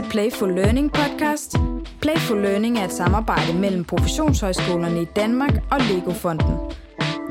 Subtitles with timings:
[0.00, 1.56] til Playful Learning podcast.
[2.00, 6.54] Playful Learning er et samarbejde mellem professionshøjskolerne i Danmark og Lego-fonden.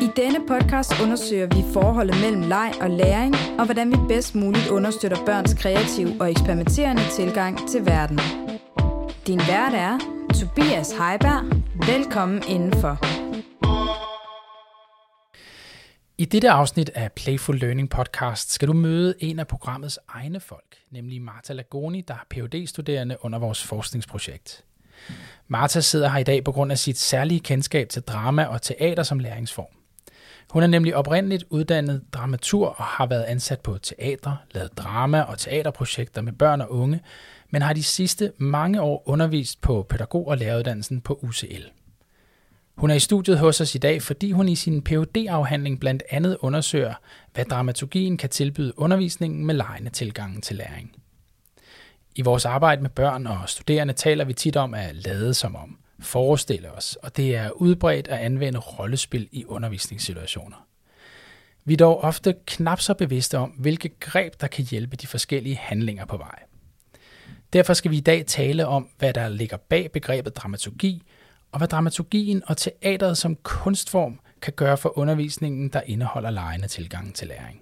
[0.02, 4.68] I denne podcast undersøger vi forholdet mellem leg og læring, og hvordan vi bedst muligt
[4.68, 8.20] understøtter børns kreative og eksperimenterende tilgang til verden.
[9.28, 9.98] Din vært er
[10.40, 11.44] Tobias Heiberg.
[11.88, 13.19] Velkommen indenfor.
[16.20, 20.78] I dette afsnit af Playful Learning Podcast skal du møde en af programmets egne folk,
[20.92, 24.64] nemlig Marta Lagoni, der er phd studerende under vores forskningsprojekt.
[25.48, 29.04] Marta sidder her i dag på grund af sit særlige kendskab til drama og teater
[29.04, 29.68] som læringsform.
[30.50, 35.38] Hun er nemlig oprindeligt uddannet dramatur og har været ansat på teatre, lavet drama og
[35.38, 37.02] teaterprojekter med børn og unge,
[37.50, 41.64] men har de sidste mange år undervist på pædagog- og læreruddannelsen på UCL.
[42.80, 46.04] Hun er i studiet hos os i dag, fordi hun i sin phd afhandling blandt
[46.10, 46.94] andet undersøger,
[47.34, 50.96] hvad dramaturgien kan tilbyde undervisningen med lejende tilgangen til læring.
[52.16, 55.78] I vores arbejde med børn og studerende taler vi tit om at lade som om,
[56.00, 60.68] forestille os, og det er udbredt at anvende rollespil i undervisningssituationer.
[61.66, 65.56] Vi er dog ofte knap så bevidste om, hvilke greb, der kan hjælpe de forskellige
[65.56, 66.40] handlinger på vej.
[67.54, 71.04] Derfor skal vi i dag tale om, hvad der ligger bag begrebet dramaturgi,
[71.52, 77.16] og hvad dramaturgien og teateret som kunstform kan gøre for undervisningen, der indeholder lejende tilgang
[77.16, 77.62] til læring.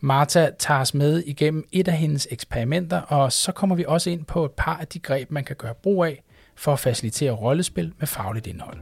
[0.00, 4.24] Marta tager os med igennem et af hendes eksperimenter, og så kommer vi også ind
[4.24, 6.22] på et par af de greb, man kan gøre brug af
[6.54, 8.78] for at facilitere rollespil med fagligt indhold.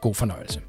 [0.00, 0.60] God fornøjelse.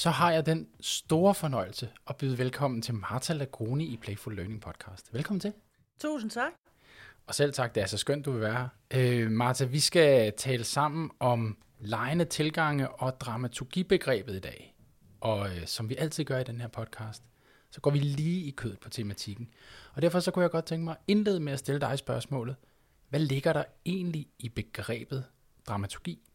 [0.00, 4.60] Så har jeg den store fornøjelse at byde velkommen til Marta Lagroni i Playful Learning
[4.60, 5.14] Podcast.
[5.14, 5.52] Velkommen til.
[6.00, 6.52] Tusind tak.
[7.26, 8.68] Og selv tak, det er så skønt, du vil være her.
[8.94, 14.74] Øh, Marta, vi skal tale sammen om lejende tilgange og dramaturgibegrebet i dag.
[15.20, 17.22] Og øh, som vi altid gør i den her podcast,
[17.70, 19.48] så går vi lige i kødet på tematikken.
[19.94, 22.56] Og derfor så kunne jeg godt tænke mig at indlede med at stille dig spørgsmålet.
[23.08, 25.24] Hvad ligger der egentlig i begrebet
[25.68, 26.29] dramaturgi?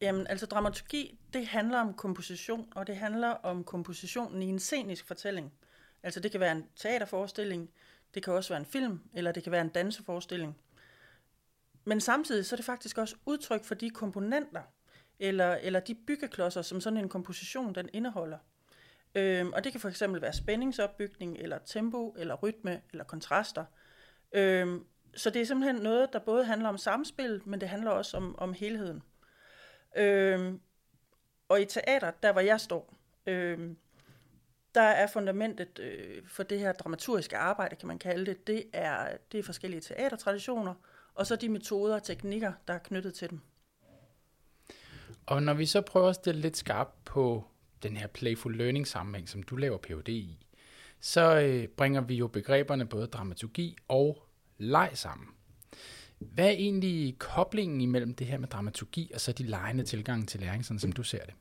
[0.00, 5.06] Jamen, altså dramaturgi, det handler om komposition, og det handler om kompositionen i en scenisk
[5.06, 5.52] fortælling.
[6.02, 7.70] Altså det kan være en teaterforestilling,
[8.14, 10.58] det kan også være en film, eller det kan være en danseforestilling.
[11.84, 14.62] Men samtidig så er det faktisk også udtryk for de komponenter,
[15.18, 18.38] eller, eller de byggeklodser, som sådan en komposition den indeholder.
[19.14, 23.64] Øhm, og det kan for eksempel være spændingsopbygning, eller tempo, eller rytme, eller kontraster.
[24.32, 24.84] Øhm,
[25.14, 28.38] så det er simpelthen noget, der både handler om samspil, men det handler også om,
[28.38, 29.02] om helheden.
[29.98, 30.60] Øhm,
[31.48, 32.94] og i teater, der hvor jeg står,
[33.26, 33.76] øhm,
[34.74, 39.16] der er fundamentet øh, for det her dramaturgiske arbejde, kan man kalde det, det er,
[39.32, 40.74] det er forskellige teatertraditioner,
[41.14, 43.40] og så de metoder og teknikker, der er knyttet til dem.
[45.26, 47.44] Og når vi så prøver at stille lidt skarpt på
[47.82, 50.08] den her playful learning sammenhæng, som du laver Ph.D.
[50.08, 50.38] i,
[51.00, 54.28] så øh, bringer vi jo begreberne både dramaturgi og
[54.58, 55.28] leg sammen.
[56.18, 60.40] Hvad er egentlig koblingen imellem det her med dramaturgi og så de lejende tilgange til
[60.40, 61.34] læring, sådan som du ser det?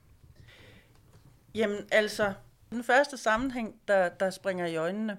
[1.56, 2.34] Jamen altså,
[2.70, 5.18] den første sammenhæng, der, der springer i øjnene,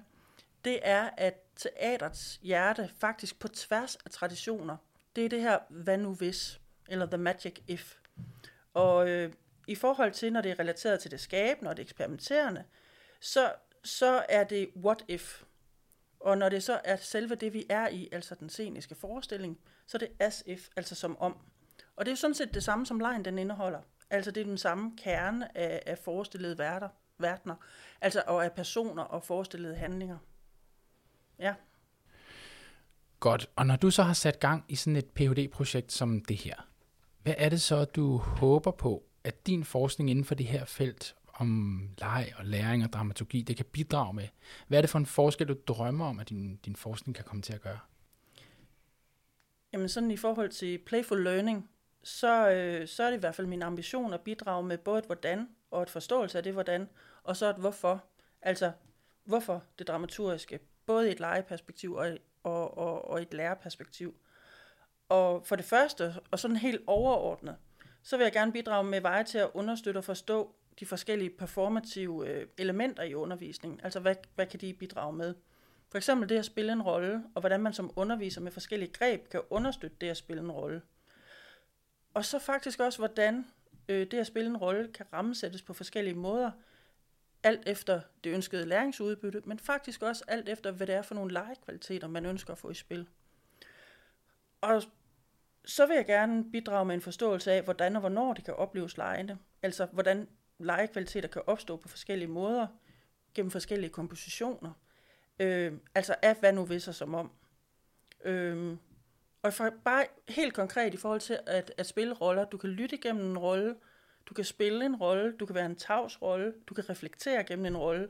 [0.65, 4.77] det er, at teaterets hjerte faktisk på tværs af traditioner,
[5.15, 6.59] det er det her hvad nu hvis,
[6.89, 7.95] eller the magic if.
[8.73, 9.33] Og øh,
[9.67, 12.63] i forhold til, når det er relateret til det skabende og det eksperimenterende,
[13.21, 13.53] så,
[13.83, 15.43] så er det what if.
[16.19, 19.97] Og når det så er selve det, vi er i, altså den sceniske forestilling, så
[19.97, 21.37] er det as if, altså som om.
[21.95, 23.81] Og det er jo sådan set det samme, som lejen den indeholder.
[24.09, 27.55] Altså det er den samme kerne af, af forestillede værter, verdener,
[28.01, 30.17] altså og af personer og forestillede handlinger.
[31.39, 31.53] Ja.
[33.19, 33.49] Godt.
[33.55, 36.67] Og når du så har sat gang i sådan et Ph.D.-projekt som det her,
[37.23, 41.15] hvad er det så, du håber på, at din forskning inden for det her felt
[41.39, 44.27] om leg og læring og dramaturgi, det kan bidrage med?
[44.67, 47.41] Hvad er det for en forskel, du drømmer om, at din, din forskning kan komme
[47.41, 47.79] til at gøre?
[49.73, 51.69] Jamen sådan i forhold til playful learning,
[52.03, 55.05] så, øh, så er det i hvert fald min ambition at bidrage med både et
[55.05, 56.89] hvordan og et forståelse af det hvordan,
[57.23, 58.03] og så et hvorfor.
[58.41, 58.71] Altså,
[59.23, 64.15] hvorfor det dramaturgiske, både i et legeperspektiv og, og, og, og et lærerperspektiv.
[65.09, 67.55] Og for det første, og sådan helt overordnet,
[68.03, 72.27] så vil jeg gerne bidrage med veje til at understøtte og forstå de forskellige performative
[72.29, 73.79] øh, elementer i undervisningen.
[73.83, 75.35] Altså, hvad, hvad kan de bidrage med?
[75.89, 79.29] For eksempel det at spille en rolle, og hvordan man som underviser med forskellige greb
[79.29, 80.81] kan understøtte det at spille en rolle.
[82.13, 83.45] Og så faktisk også, hvordan
[83.89, 86.51] øh, det at spille en rolle kan rammesættes på forskellige måder,
[87.43, 91.33] alt efter det ønskede læringsudbytte, men faktisk også alt efter, hvad det er for nogle
[91.33, 93.07] legekvaliteter, man ønsker at få i spil.
[94.61, 94.83] Og
[95.65, 98.97] så vil jeg gerne bidrage med en forståelse af, hvordan og hvornår det kan opleves
[98.97, 99.37] lejende.
[99.61, 100.27] Altså, hvordan
[100.59, 102.67] legekvaliteter kan opstå på forskellige måder,
[103.33, 104.71] gennem forskellige kompositioner.
[105.39, 107.31] Øh, altså af hvad nu vil sig som om.
[108.23, 108.77] Øh,
[109.41, 112.97] og for bare helt konkret i forhold til at, at spille roller, du kan lytte
[112.97, 113.75] gennem en rolle,
[114.25, 117.65] du kan spille en rolle, du kan være en tavs rolle, du kan reflektere gennem
[117.65, 118.09] en rolle,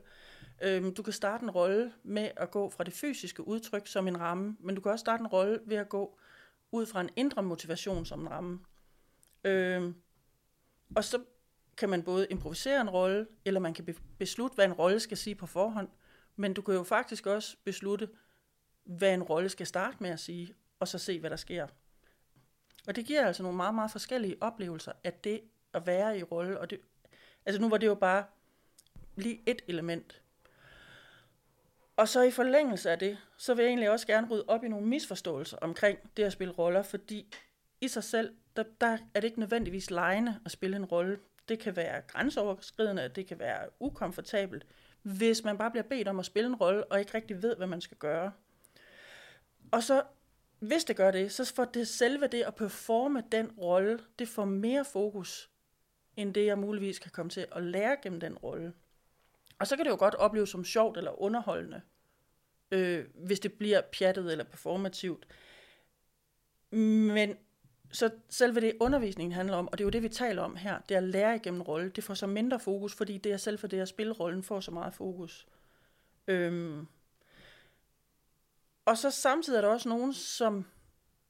[0.62, 4.20] øhm, du kan starte en rolle med at gå fra det fysiske udtryk som en
[4.20, 6.20] ramme, men du kan også starte en rolle ved at gå
[6.72, 8.60] ud fra en indre motivation som en ramme.
[9.44, 9.96] Øhm,
[10.96, 11.24] og så
[11.80, 15.18] kan man både improvisere en rolle, eller man kan be- beslutte, hvad en rolle skal
[15.18, 15.90] sige på forhånd,
[16.36, 18.10] men du kan jo faktisk også beslutte,
[18.84, 21.68] hvad en rolle skal starte med at sige, og så se, hvad der sker.
[22.88, 25.42] Og det giver altså nogle meget, meget forskellige oplevelser at det
[25.74, 26.60] at være i rolle.
[26.60, 26.80] Og det,
[27.46, 28.26] altså nu var det jo bare
[29.16, 30.22] lige et element.
[31.98, 34.68] Og så i forlængelse af det, så vil jeg egentlig også gerne rydde op i
[34.68, 37.34] nogle misforståelser omkring det at spille roller, fordi
[37.82, 41.20] i sig selv, der, der er det ikke nødvendigvis lejende at spille en rolle.
[41.50, 44.66] Det kan være grænseoverskridende, det kan være ukomfortabelt,
[45.02, 47.68] hvis man bare bliver bedt om at spille en rolle, og ikke rigtig ved, hvad
[47.68, 48.32] man skal gøre.
[49.72, 50.04] Og så
[50.60, 54.46] hvis det gør det, så får det selve det at performe den rolle, det får
[54.46, 55.50] mere fokus,
[56.18, 58.74] end det jeg muligvis kan komme til at lære gennem den rolle.
[59.60, 61.82] Og så kan det jo godt opleves som sjovt eller underholdende,
[62.72, 65.28] øh, hvis det bliver pjattet eller performativt.
[66.72, 67.38] Men
[67.92, 70.80] så selve det undervisningen handler om, og det er jo det, vi taler om her,
[70.90, 73.60] det er at lære igennem rolle, det får så mindre fokus, fordi det er selv
[73.60, 75.48] for det at spille rollen får så meget fokus.
[76.28, 76.88] Øhm,
[78.86, 80.66] og så samtidig er der også nogen, som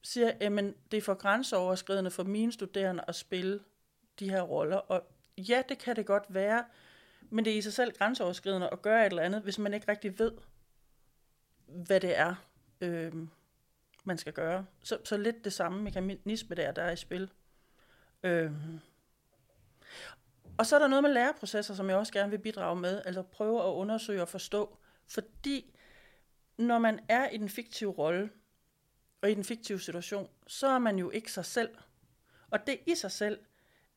[0.02, 0.52] siger, at
[0.92, 3.60] det er for grænseoverskridende for mine studerende at spille
[4.20, 4.78] de her roller.
[4.78, 5.04] Og
[5.38, 6.66] ja, det kan det godt være,
[7.30, 9.92] men det er i sig selv grænseoverskridende at gøre et eller andet, hvis man ikke
[9.92, 10.32] rigtig ved,
[11.68, 12.36] hvad det er,
[12.82, 13.30] Øhm
[14.10, 14.66] man skal gøre.
[14.84, 17.32] Så, så lidt det samme mekanisme der, der er i spil.
[18.24, 18.80] Øhm.
[20.58, 23.22] Og så er der noget med læreprocesser, som jeg også gerne vil bidrage med, altså
[23.22, 24.78] prøve at undersøge og forstå,
[25.08, 25.76] fordi
[26.58, 28.30] når man er i den fiktive rolle,
[29.22, 31.70] og i den fiktive situation, så er man jo ikke sig selv.
[32.50, 33.40] Og det i sig selv,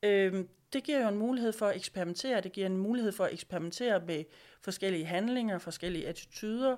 [0.03, 2.41] øh, det giver jo en mulighed for at eksperimentere.
[2.41, 4.23] Det giver en mulighed for at eksperimentere med
[4.61, 6.77] forskellige handlinger, forskellige attityder,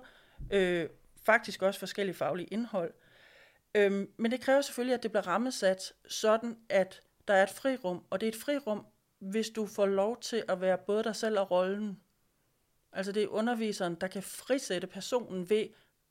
[0.51, 0.89] øh,
[1.25, 2.93] faktisk også forskellige faglige indhold.
[3.75, 8.03] Øh, men det kræver selvfølgelig, at det bliver rammesat sådan, at der er et frirum,
[8.09, 8.85] og det er et frirum,
[9.19, 11.99] hvis du får lov til at være både dig selv og rollen.
[12.91, 15.67] Altså det er underviseren, der kan frisætte personen ved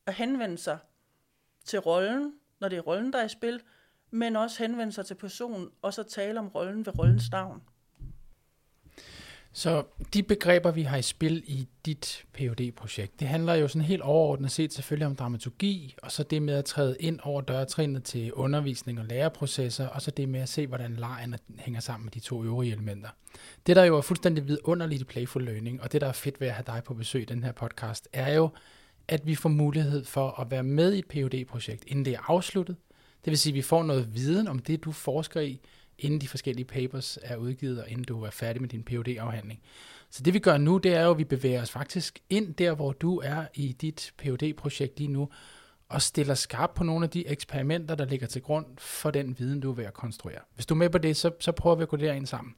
[0.07, 0.79] at henvende sig
[1.65, 3.63] til rollen, når det er rollen, der er i spil,
[4.11, 7.63] men også henvende sig til personen, og så tale om rollen ved rollens navn.
[9.57, 9.85] Så
[10.15, 14.03] de begreber, vi har i spil i dit phd projekt det handler jo sådan helt
[14.03, 18.33] overordnet set selvfølgelig om dramaturgi, og så det med at træde ind over dørtrinnet til
[18.33, 22.21] undervisning og læreprocesser, og så det med at se, hvordan lejen hænger sammen med de
[22.21, 23.09] to øvrige elementer.
[23.67, 26.49] Det, der jo er fuldstændig vidunderligt i Playful Learning, og det, der er fedt ved
[26.49, 28.49] at have dig på besøg i den her podcast, er jo,
[29.09, 32.31] at vi får mulighed for at være med i et phd projekt inden det er
[32.31, 32.77] afsluttet.
[33.25, 35.61] Det vil sige, at vi får noget viden om det, du forsker i,
[35.99, 39.61] inden de forskellige papers er udgivet, og inden du er færdig med din phd afhandling
[40.11, 42.75] Så det vi gør nu, det er jo, at vi bevæger os faktisk ind der,
[42.75, 45.29] hvor du er i dit phd projekt lige nu,
[45.89, 49.61] og stiller skarp på nogle af de eksperimenter, der ligger til grund for den viden,
[49.61, 50.41] du er ved at konstruere.
[50.55, 52.55] Hvis du er med på det, så, så prøver vi at gå derind sammen.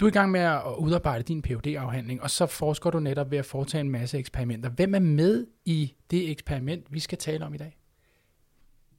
[0.00, 3.30] Du er i gang med at udarbejde din phd afhandling og så forsker du netop
[3.30, 4.70] ved at foretage en masse eksperimenter.
[4.70, 7.78] Hvem er med i det eksperiment, vi skal tale om i dag?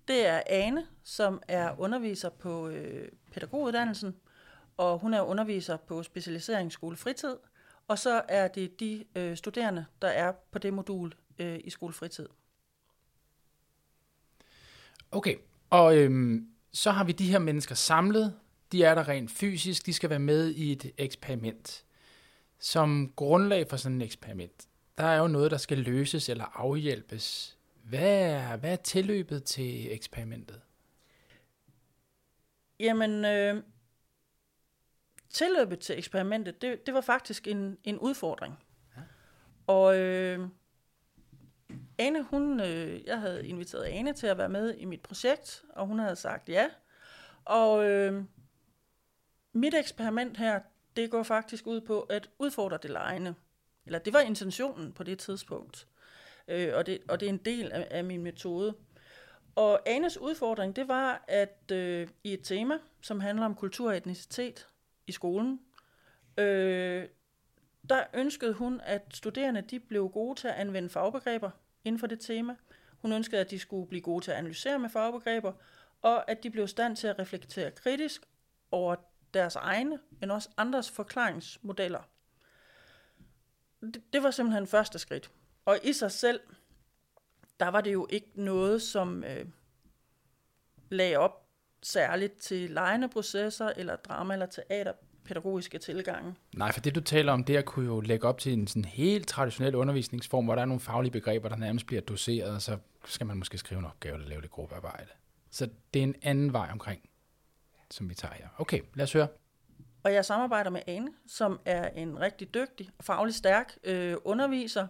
[0.07, 4.15] Det er Ane, som er underviser på øh, pædagoguddannelsen,
[4.77, 7.35] og hun er underviser på specialiseringsskole fritid,
[7.87, 12.27] og så er det de øh, studerende, der er på det modul øh, i skolefritid.
[15.11, 15.35] Okay,
[15.69, 18.33] og øhm, så har vi de her mennesker samlet,
[18.71, 21.85] de er der rent fysisk, de skal være med i et eksperiment.
[22.59, 24.67] Som grundlag for sådan et eksperiment,
[24.97, 27.57] der er jo noget, der skal løses eller afhjælpes.
[27.83, 30.61] Hvad er, hvad er tilløbet til eksperimentet?
[32.79, 33.63] Jamen, øh,
[35.29, 38.63] tilløbet til eksperimentet, det, det var faktisk en, en udfordring.
[38.97, 39.01] Ja.
[39.67, 40.47] Og øh,
[41.97, 45.87] Ane, hun, øh, jeg havde inviteret Ane til at være med i mit projekt, og
[45.87, 46.69] hun havde sagt ja.
[47.45, 48.23] Og øh,
[49.53, 50.59] mit eksperiment her,
[50.95, 53.35] det går faktisk ud på at udfordre det lejende.
[53.85, 55.87] Eller det var intentionen på det tidspunkt.
[56.47, 58.75] Øh, og, det, og det er en del af, af min metode.
[59.55, 63.97] Og Anes udfordring, det var, at øh, i et tema, som handler om kultur og
[63.97, 64.67] etnicitet
[65.07, 65.59] i skolen,
[66.37, 67.07] øh,
[67.89, 71.51] der ønskede hun, at studerende de blev gode til at anvende fagbegreber
[71.83, 72.55] inden for det tema.
[72.97, 75.53] Hun ønskede, at de skulle blive gode til at analysere med fagbegreber,
[76.01, 78.25] og at de blev stand til at reflektere kritisk
[78.71, 78.95] over
[79.33, 82.09] deres egne, men også andres forklaringsmodeller.
[83.81, 85.31] Det, det var simpelthen første skridt.
[85.65, 86.39] Og i sig selv,
[87.59, 89.45] der var det jo ikke noget, som øh,
[90.89, 91.47] lagde op
[91.83, 96.35] særligt til lejende processer, eller drama- eller teaterpædagogiske tilgange.
[96.55, 98.85] Nej, for det du taler om, det at kunne jo lægge op til en sådan
[98.85, 102.77] helt traditionel undervisningsform, hvor der er nogle faglige begreber, der nærmest bliver doseret, og så
[103.05, 105.09] skal man måske skrive en opgave eller lave lidt gruppearbejde.
[105.51, 107.09] Så det er en anden vej omkring,
[107.89, 108.47] som vi tager her.
[108.57, 109.27] Okay, lad os høre.
[110.03, 114.87] Og jeg samarbejder med Ane, som er en rigtig dygtig og faglig stærk øh, underviser.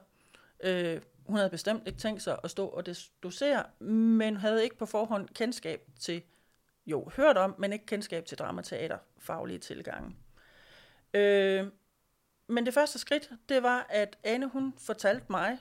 [0.64, 2.86] Øh, hun havde bestemt ikke tænkt sig at stå og
[3.24, 6.22] dosere, men havde ikke på forhånd kendskab til,
[6.86, 10.16] jo, hørt om, men ikke kendskab til dramateater faglige tilgange.
[11.14, 11.68] Øh,
[12.48, 15.58] men det første skridt, det var, at Ane hun fortalte mig,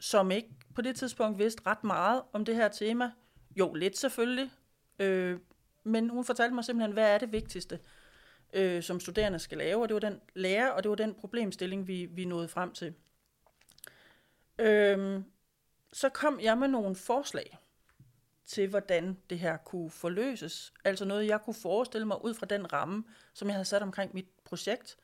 [0.00, 3.10] som ikke på det tidspunkt vidste ret meget om det her tema,
[3.56, 4.50] jo, lidt selvfølgelig,
[4.98, 5.38] øh,
[5.84, 7.78] men hun fortalte mig simpelthen, hvad er det vigtigste,
[8.52, 11.86] øh, som studerende skal lave, og det var den lærer, og det var den problemstilling,
[11.86, 12.94] vi, vi nåede frem til.
[14.58, 15.24] Øhm,
[15.92, 17.58] så kom jeg med nogle forslag
[18.46, 20.72] til, hvordan det her kunne forløses.
[20.84, 24.14] Altså noget, jeg kunne forestille mig ud fra den ramme, som jeg havde sat omkring
[24.14, 24.96] mit projekt.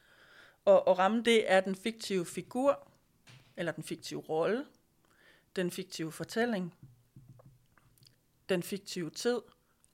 [0.64, 2.88] Og, og rammen, det er den fiktive figur,
[3.56, 4.66] eller den fiktive rolle,
[5.56, 6.74] den fiktive fortælling,
[8.48, 9.40] den fiktive tid,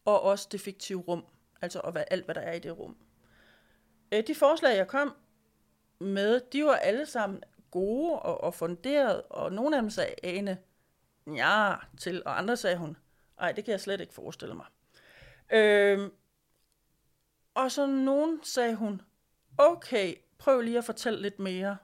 [0.04, 1.24] og også det fiktive rum,
[1.62, 2.96] altså og hvad, alt, hvad der er i det rum.
[4.12, 5.16] Øh, de forslag, jeg kom
[5.98, 7.42] med, de var alle sammen
[7.76, 10.58] gode og, og funderet, og nogle af dem sagde Ane
[11.36, 12.96] ja til, og andre sagde hun,
[13.40, 14.66] nej, det kan jeg slet ikke forestille mig.
[15.52, 16.10] Øhm,
[17.54, 19.02] og så nogen sagde hun,
[19.58, 21.76] okay, prøv lige at fortælle lidt mere.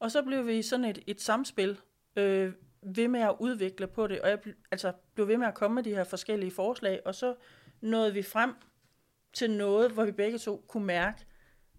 [0.00, 1.80] Og så blev vi sådan et, et samspil,
[2.16, 4.38] øh, ved med at udvikle på det, og jeg
[4.70, 7.34] altså, blev ved med at komme med de her forskellige forslag, og så
[7.80, 8.54] nåede vi frem
[9.32, 11.26] til noget, hvor vi begge to kunne mærke,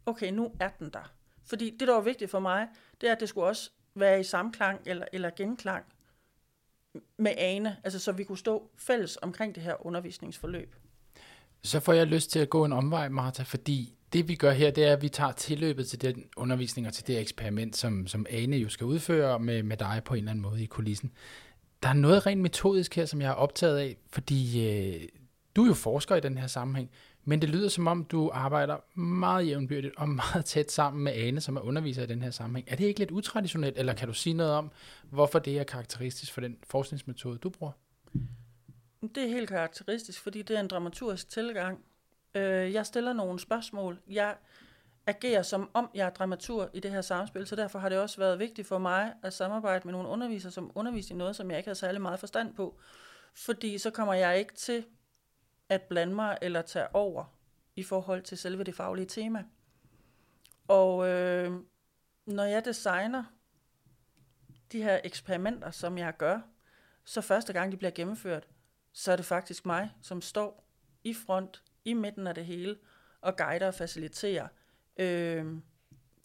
[0.05, 1.13] okay, nu er den der.
[1.45, 2.67] Fordi det, der var vigtigt for mig,
[3.01, 5.85] det er, at det skulle også være i samklang eller, eller genklang
[7.17, 10.75] med Ane, altså så vi kunne stå fælles omkring det her undervisningsforløb.
[11.63, 14.71] Så får jeg lyst til at gå en omvej, Martha, fordi det vi gør her,
[14.71, 18.25] det er, at vi tager tilløbet til den undervisning og til det eksperiment, som, som
[18.29, 21.11] Ane jo skal udføre med, med dig på en eller anden måde i kulissen.
[21.83, 25.07] Der er noget rent metodisk her, som jeg er optaget af, fordi øh,
[25.55, 26.89] du er jo forsker i den her sammenhæng,
[27.29, 31.41] men det lyder som om, du arbejder meget jævnbyrdigt og meget tæt sammen med Ane,
[31.41, 32.67] som er underviser i den her sammenhæng.
[32.71, 34.71] Er det ikke lidt utraditionelt, eller kan du sige noget om,
[35.09, 37.71] hvorfor det er karakteristisk for den forskningsmetode, du bruger?
[39.01, 41.79] Det er helt karakteristisk, fordi det er en dramaturgisk tilgang,
[42.35, 43.99] øh, jeg stiller nogle spørgsmål.
[44.09, 44.35] Jeg
[45.07, 48.17] agerer som om jeg er dramatur i det her samspil, så derfor har det også
[48.17, 51.57] været vigtigt for mig at samarbejde med nogle undervisere, som underviser i noget, som jeg
[51.57, 52.79] ikke havde særlig meget forstand på.
[53.33, 54.85] Fordi så kommer jeg ikke til
[55.69, 57.37] at blande mig eller tage over
[57.75, 59.43] i forhold til selve det faglige tema.
[60.67, 61.51] Og øh,
[62.25, 63.23] når jeg designer
[64.71, 66.39] de her eksperimenter, som jeg gør,
[67.05, 68.47] så første gang de bliver gennemført,
[68.93, 70.67] så er det faktisk mig, som står
[71.03, 72.77] i front i midten af det hele,
[73.21, 74.47] og guider og faciliterer
[74.97, 75.45] øh,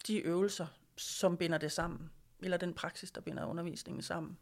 [0.07, 2.11] de øvelser, som binder det sammen,
[2.43, 4.39] eller den praksis, der binder undervisningen sammen.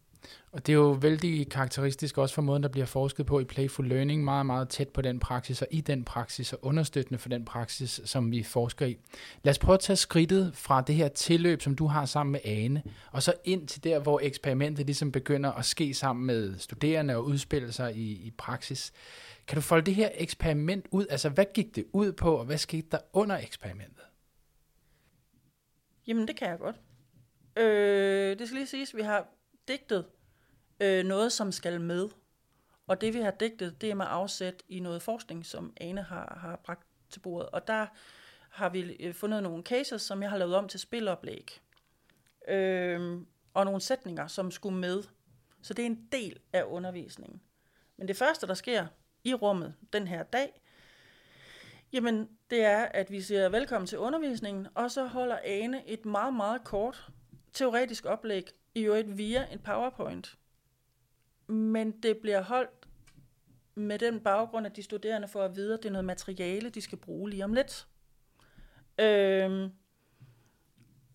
[0.53, 3.89] Og det er jo vældig karakteristisk også for måden, der bliver forsket på i Playful
[3.89, 7.45] Learning, meget, meget tæt på den praksis, og i den praksis, og understøttende for den
[7.45, 8.99] praksis, som vi forsker i.
[9.43, 12.41] Lad os prøve at tage skridtet fra det her tilløb, som du har sammen med
[12.45, 17.17] Ane, og så ind til der, hvor eksperimentet ligesom begynder at ske sammen med studerende
[17.17, 18.93] og udspille sig i, i praksis.
[19.47, 21.07] Kan du folde det her eksperiment ud?
[21.11, 24.05] Altså, hvad gik det ud på, og hvad skete der under eksperimentet?
[26.07, 26.77] Jamen, det kan jeg godt.
[27.57, 29.29] Øh, det skal lige siges, at vi har
[29.71, 30.05] digtet
[30.81, 32.09] øh, noget, som skal med.
[32.87, 36.39] Og det, vi har digtet, det er med afsæt i noget forskning, som Ane har,
[36.41, 37.50] har bragt til bordet.
[37.50, 37.87] Og der
[38.50, 41.61] har vi øh, fundet nogle cases, som jeg har lavet om til spiloplæg.
[42.49, 43.19] Øh,
[43.55, 45.03] og nogle sætninger, som skulle med.
[45.62, 47.41] Så det er en del af undervisningen.
[47.97, 48.87] Men det første, der sker,
[49.25, 50.62] i rummet den her dag,
[51.93, 56.35] jamen det er, at vi siger velkommen til undervisningen, og så holder Ane et meget,
[56.35, 57.09] meget kort
[57.53, 60.39] teoretisk oplæg, i øvrigt via en PowerPoint.
[61.47, 62.89] Men det bliver holdt
[63.75, 66.81] med den baggrund, at de studerende får at vide, at det er noget materiale, de
[66.81, 67.89] skal bruge lige om lidt.
[68.99, 69.73] Øhm,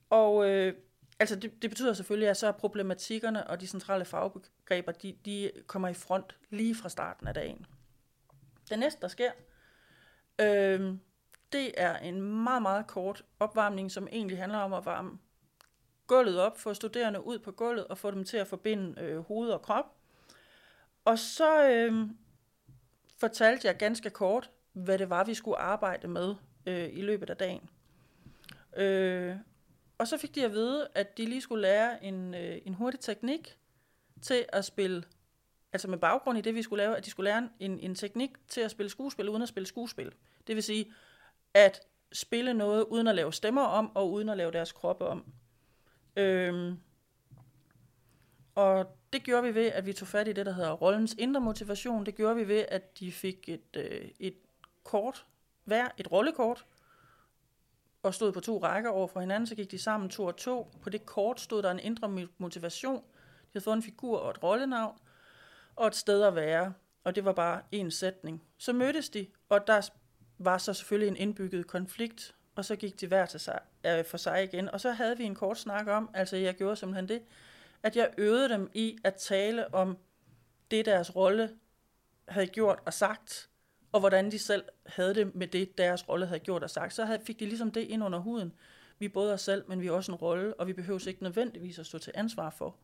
[0.09, 0.73] og øh,
[1.19, 5.51] altså det, det betyder selvfølgelig, at så er problematikkerne og de centrale fagbegreber, de, de
[5.67, 7.65] kommer i front lige fra starten af dagen.
[8.69, 9.31] Det næste, der sker,
[10.41, 10.95] øh,
[11.51, 15.17] det er en meget, meget kort opvarmning, som egentlig handler om at varme
[16.07, 19.49] gulvet op, få studerende ud på gulvet og få dem til at forbinde øh, hoved
[19.49, 19.85] og krop.
[21.05, 22.09] Og så øh,
[23.17, 26.35] fortalte jeg ganske kort, hvad det var, vi skulle arbejde med
[26.65, 27.69] øh, i løbet af dagen.
[28.77, 29.35] Øh,
[29.97, 32.99] og så fik de at vide, at de lige skulle lære en, øh, en hurtig
[32.99, 33.57] teknik
[34.21, 35.03] til at spille,
[35.73, 38.31] altså med baggrund i det, vi skulle lave, at de skulle lære en, en teknik
[38.47, 40.11] til at spille skuespil, uden at spille skuespil.
[40.47, 40.93] Det vil sige,
[41.53, 41.81] at
[42.11, 45.25] spille noget, uden at lave stemmer om, og uden at lave deres kroppe om.
[46.15, 46.79] Øhm,
[48.55, 51.41] og det gjorde vi ved, at vi tog fat i det, der hedder rollens indre
[51.41, 52.05] motivation.
[52.05, 54.35] Det gjorde vi ved, at de fik et, øh, et
[54.83, 55.25] kort,
[55.63, 56.65] hver et rollekort,
[58.03, 60.71] og stod på to rækker over for hinanden, så gik de sammen to og to.
[60.81, 62.95] På det kort stod der en indre motivation.
[62.95, 64.97] De havde fået en figur og et rollenavn,
[65.75, 66.73] og et sted at være.
[67.03, 68.43] Og det var bare en sætning.
[68.57, 69.89] Så mødtes de, og der
[70.37, 74.17] var så selvfølgelig en indbygget konflikt, og så gik de hver til sig, øh, for
[74.17, 74.69] sig igen.
[74.69, 77.21] Og så havde vi en kort snak om, altså jeg gjorde simpelthen det,
[77.83, 79.97] at jeg øvede dem i at tale om
[80.71, 81.49] det, deres rolle
[82.27, 83.49] havde gjort og sagt,
[83.91, 86.93] og hvordan de selv havde det med det, deres rolle havde gjort og sagt.
[86.93, 88.53] Så havde, fik de ligesom det ind under huden.
[88.99, 91.23] Vi er både os selv, men vi er også en rolle, og vi behøver ikke
[91.23, 92.75] nødvendigvis at stå til ansvar for,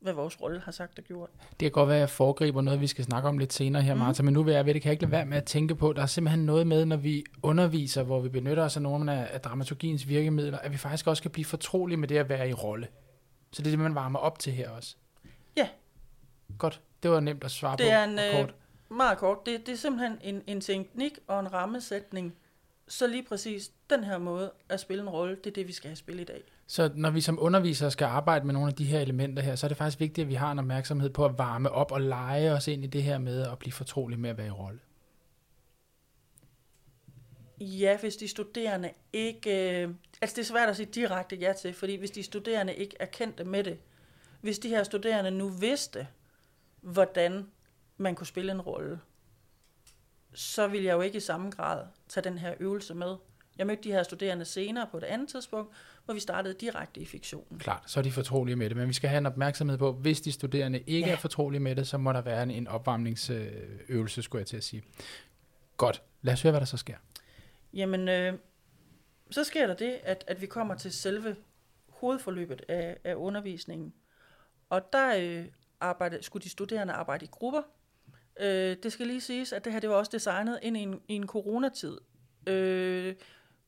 [0.00, 1.30] hvad vores rolle har sagt og gjort.
[1.50, 3.94] Det kan godt være, at jeg foregriber noget, vi skal snakke om lidt senere her,
[3.94, 4.04] mhm.
[4.04, 4.24] Martha, mm.
[4.24, 5.92] men nu vil jeg ved det, kan jeg ikke lade være med at tænke på,
[5.92, 9.28] der er simpelthen noget med, når vi underviser, hvor vi benytter os af nogle af,
[9.32, 12.52] af dramaturgiens virkemidler, at vi faktisk også kan blive fortrolige med det at være i
[12.52, 12.88] rolle.
[13.52, 14.96] Så det er det, man varmer op til her også.
[15.56, 15.68] Ja.
[16.58, 16.80] Godt.
[17.02, 17.84] Det var nemt at svare det på.
[17.84, 18.54] Det er en, kort.
[18.90, 19.46] Øh, meget kort.
[19.46, 22.34] Det, det er simpelthen en, en teknik og en rammesætning,
[22.90, 25.88] så lige præcis den her måde at spille en rolle, det er det, vi skal
[25.88, 26.42] have spillet i dag.
[26.66, 29.66] Så når vi som undervisere skal arbejde med nogle af de her elementer her, så
[29.66, 32.52] er det faktisk vigtigt, at vi har en opmærksomhed på at varme op og lege
[32.52, 34.80] os ind i det her med at blive fortrolig med at være i rolle.
[37.60, 39.82] Ja, hvis de studerende ikke...
[39.82, 42.96] Øh, altså det er svært at sige direkte ja til, fordi hvis de studerende ikke
[43.00, 43.78] er kendte med det,
[44.40, 46.06] hvis de her studerende nu vidste,
[46.80, 47.46] hvordan
[47.96, 49.00] man kunne spille en rolle,
[50.34, 53.16] så ville jeg jo ikke i samme grad tage den her øvelse med.
[53.58, 55.72] Jeg mødte de her studerende senere på et andet tidspunkt,
[56.04, 57.58] hvor vi startede direkte i fiktionen.
[57.58, 60.20] Klart, så er de fortrolige med det, men vi skal have en opmærksomhed på, hvis
[60.20, 61.12] de studerende ikke ja.
[61.12, 64.82] er fortrolige med det, så må der være en opvarmningsøvelse, skulle jeg til at sige.
[65.76, 66.96] Godt, lad os høre, hvad der så sker.
[67.72, 68.34] Jamen, øh,
[69.30, 71.36] så sker der det, at, at vi kommer til selve
[71.88, 73.94] hovedforløbet af, af undervisningen.
[74.70, 75.44] Og der øh,
[75.80, 77.62] arbejde, skulle de studerende arbejde i grupper.
[78.40, 81.00] Øh, det skal lige siges, at det her det var også designet ind i en,
[81.08, 81.98] i en coronatid.
[82.46, 83.14] Øh,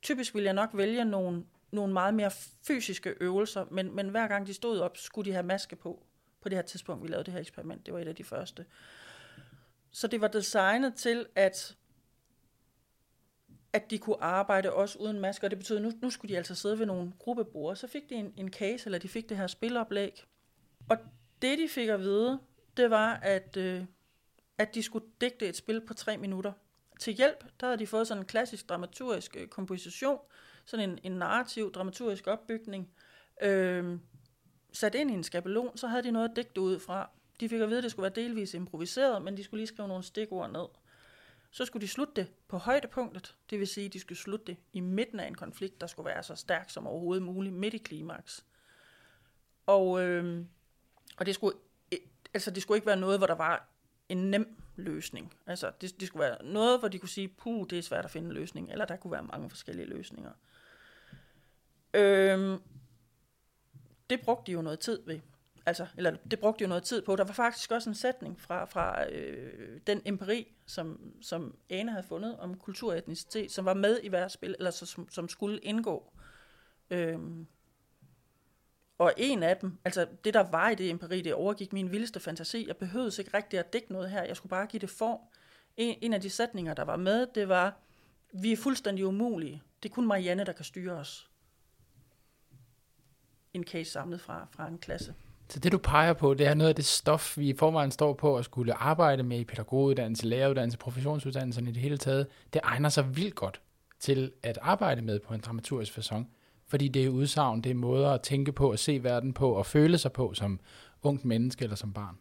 [0.02, 2.30] typisk ville jeg nok vælge nogle, nogle meget mere
[2.66, 6.06] fysiske øvelser, men, men hver gang de stod op, skulle de have maske på.
[6.40, 7.86] På det her tidspunkt, vi lavede det her eksperiment.
[7.86, 8.66] Det var et af de første.
[9.90, 11.76] Så det var designet til, at
[13.72, 16.36] at de kunne arbejde også uden masker, og det betød, at nu, nu skulle de
[16.36, 17.76] altså sidde ved nogle gruppebord.
[17.76, 20.24] Så fik de en, en case, eller de fik det her spiloplæg.
[20.88, 20.98] Og
[21.42, 22.40] det, de fik at vide,
[22.76, 23.84] det var, at, øh,
[24.62, 26.52] at de skulle digte et spil på tre minutter.
[27.00, 30.18] Til hjælp, der havde de fået sådan en klassisk dramaturgisk øh, komposition,
[30.64, 32.90] sådan en, en narrativ dramaturgisk opbygning,
[33.42, 33.98] øh,
[34.72, 37.10] sat ind i en skabelon, så havde de noget at digte ud fra.
[37.40, 39.88] De fik at vide, at det skulle være delvis improviseret, men de skulle lige skrive
[39.88, 40.66] nogle stikord ned.
[41.50, 44.56] Så skulle de slutte det på højdepunktet, det vil sige, at de skulle slutte det
[44.72, 47.78] i midten af en konflikt, der skulle være så stærk som overhovedet muligt, midt i
[47.78, 48.44] klimaks.
[49.66, 50.44] Og, øh,
[51.16, 51.56] og det, skulle,
[52.34, 53.71] altså det skulle ikke være noget, hvor der var
[54.12, 55.34] en nem løsning.
[55.46, 58.10] Altså det, det skulle være noget, hvor de kunne sige, puh, det er svært at
[58.10, 60.32] finde en løsning, eller der kunne være mange forskellige løsninger.
[61.94, 62.58] Øhm,
[64.10, 65.20] det brugte de jo noget tid ved
[65.66, 67.16] altså, eller det brugte jo noget tid på.
[67.16, 72.06] Der var faktisk også en sætning fra, fra øh, den empiri, som, som Ane havde
[72.08, 75.28] fundet om kultur og etnicitet, som var med i hvert spil, eller så, som, som
[75.28, 76.12] skulle indgå.
[76.90, 77.46] Øhm,
[79.02, 82.20] og en af dem, altså det der var i det imperi, det overgik min vildeste
[82.20, 82.64] fantasi.
[82.68, 85.18] Jeg behøvede ikke rigtig at dække noget her, jeg skulle bare give det form.
[85.76, 87.76] En, en af de sætninger, der var med, det var,
[88.32, 89.62] vi er fuldstændig umulige.
[89.82, 91.30] Det er kun Marianne, der kan styre os.
[93.54, 95.14] En case samlet fra, fra en klasse.
[95.48, 98.12] Så det du peger på, det er noget af det stof, vi i forvejen står
[98.12, 102.26] på at skulle arbejde med i pædagoguddannelse, læreruddannelse, professionsuddannelserne i det hele taget.
[102.52, 103.60] Det egner sig vildt godt
[103.98, 106.24] til at arbejde med på en dramaturgisk façon,
[106.72, 109.66] fordi det er udsagn, det er måder at tænke på, at se verden på og
[109.66, 110.60] føle sig på som
[111.02, 112.18] ungt menneske eller som barn.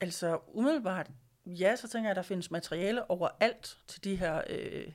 [0.00, 1.10] Altså umiddelbart,
[1.46, 4.92] ja, så tænker jeg, at der findes materiale overalt til de her øh,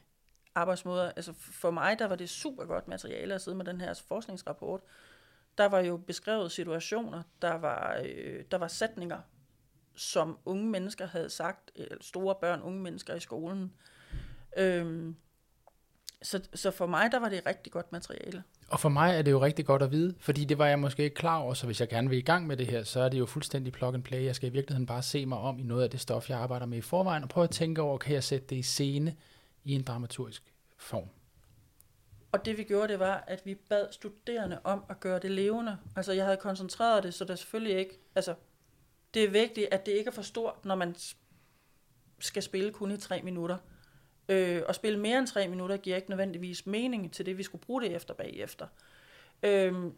[0.55, 1.12] arbejdsmåder.
[1.12, 4.81] Altså for mig, der var det super godt materiale at sidde med den her forskningsrapport,
[5.58, 9.19] der var jo beskrevet situationer, der var, øh, der var sætninger,
[9.95, 13.73] som unge mennesker havde sagt, eller store børn, unge mennesker i skolen.
[14.58, 15.15] Øhm,
[16.26, 18.44] så, så for mig, der var det rigtig godt materiale.
[18.68, 21.04] Og for mig er det jo rigtig godt at vide, fordi det var jeg måske
[21.04, 23.10] ikke klar over, så hvis jeg gerne vil i gang med det her, så er
[23.10, 24.24] det jo fuldstændig plug and play.
[24.24, 26.66] Jeg skal i virkeligheden bare se mig om i noget af det stof, jeg arbejder
[26.66, 29.16] med i forvejen, og prøve at tænke over, kan jeg sætte det i scene
[29.64, 30.44] i en dramaturgisk
[30.78, 31.10] form.
[32.32, 35.78] Og det vi gjorde, det var, at vi bad studerende om at gøre det levende.
[35.96, 38.36] Altså jeg havde koncentreret det, så der selvfølgelig ikke, altså
[39.14, 40.96] det er vigtigt, at det ikke er for stort, når man
[42.20, 43.58] skal spille kun i tre minutter.
[44.30, 47.62] Øh, og spille mere end tre minutter giver ikke nødvendigvis mening til det, vi skulle
[47.62, 48.68] bruge det efter bagefter.
[49.44, 49.92] Øh,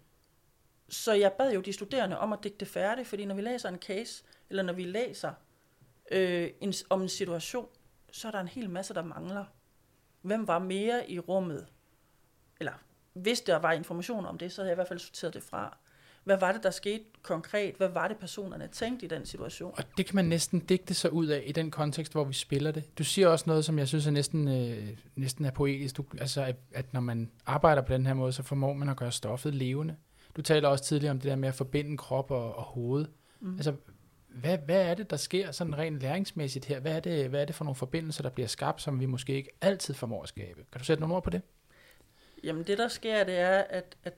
[0.89, 3.77] så jeg bad jo de studerende om at digte færdigt, fordi når vi læser en
[3.77, 5.33] case, eller når vi læser
[6.11, 7.67] øh, en, om en situation,
[8.11, 9.45] så er der en hel masse, der mangler.
[10.21, 11.67] Hvem var mere i rummet?
[12.59, 12.73] Eller
[13.13, 15.77] hvis der var information om det, så havde jeg i hvert fald sorteret det fra.
[16.27, 17.75] Hvad var det, der skete konkret?
[17.75, 19.73] Hvad var det, personerne tænkte i den situation?
[19.77, 22.71] Og det kan man næsten digte sig ud af i den kontekst, hvor vi spiller
[22.71, 22.97] det.
[22.97, 25.97] Du siger også noget, som jeg synes er næsten, øh, næsten er poetisk.
[25.97, 28.97] Du, altså, at, at når man arbejder på den her måde, så formår man at
[28.97, 29.95] gøre stoffet levende.
[30.35, 33.05] Du taler også tidligere om det der med at forbinde krop og, og hoved.
[33.39, 33.55] Mm.
[33.55, 33.73] Altså,
[34.27, 36.79] hvad, hvad er det, der sker sådan rent læringsmæssigt her?
[36.79, 39.33] Hvad er, det, hvad er det for nogle forbindelser, der bliver skabt, som vi måske
[39.33, 40.65] ikke altid formår at skabe?
[40.71, 41.41] Kan du sætte nogle ord på det?
[42.43, 44.13] Jamen det, der sker, det er, at, at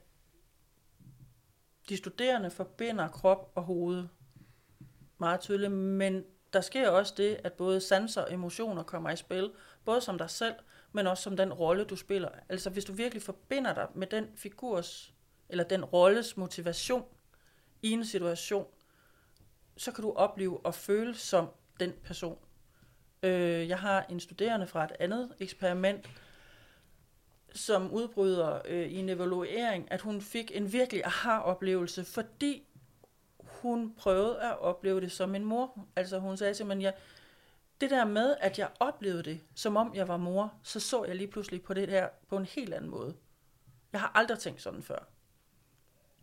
[1.89, 4.07] de studerende forbinder krop og hoved
[5.17, 6.23] meget tydeligt, men
[6.53, 9.51] der sker også det, at både sanser og emotioner kommer i spil,
[9.85, 10.55] både som dig selv,
[10.91, 12.29] men også som den rolle, du spiller.
[12.49, 15.13] Altså hvis du virkelig forbinder dig med den figurs,
[15.49, 17.05] eller den rolles motivation
[17.81, 18.65] i en situation,
[19.77, 21.49] så kan du opleve og føle som
[21.79, 22.37] den person.
[23.23, 26.09] Øh, jeg har en studerende fra et andet eksperiment,
[27.55, 32.63] som udbryder øh, i en evaluering, at hun fik en virkelig aha-oplevelse, fordi
[33.39, 35.87] hun prøvede at opleve det som en mor.
[35.95, 36.91] Altså hun sagde simpelthen, ja,
[37.81, 41.15] det der med, at jeg oplevede det, som om jeg var mor, så så jeg
[41.15, 43.15] lige pludselig på det her på en helt anden måde.
[43.93, 45.09] Jeg har aldrig tænkt sådan før.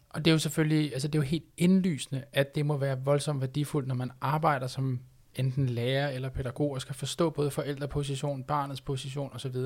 [0.09, 3.05] Og det er jo selvfølgelig, altså det er jo helt indlysende, at det må være
[3.05, 5.01] voldsomt værdifuldt, når man arbejder som
[5.39, 9.57] enten lærer eller pædagog, og skal forstå både forældreposition, barnets position osv.,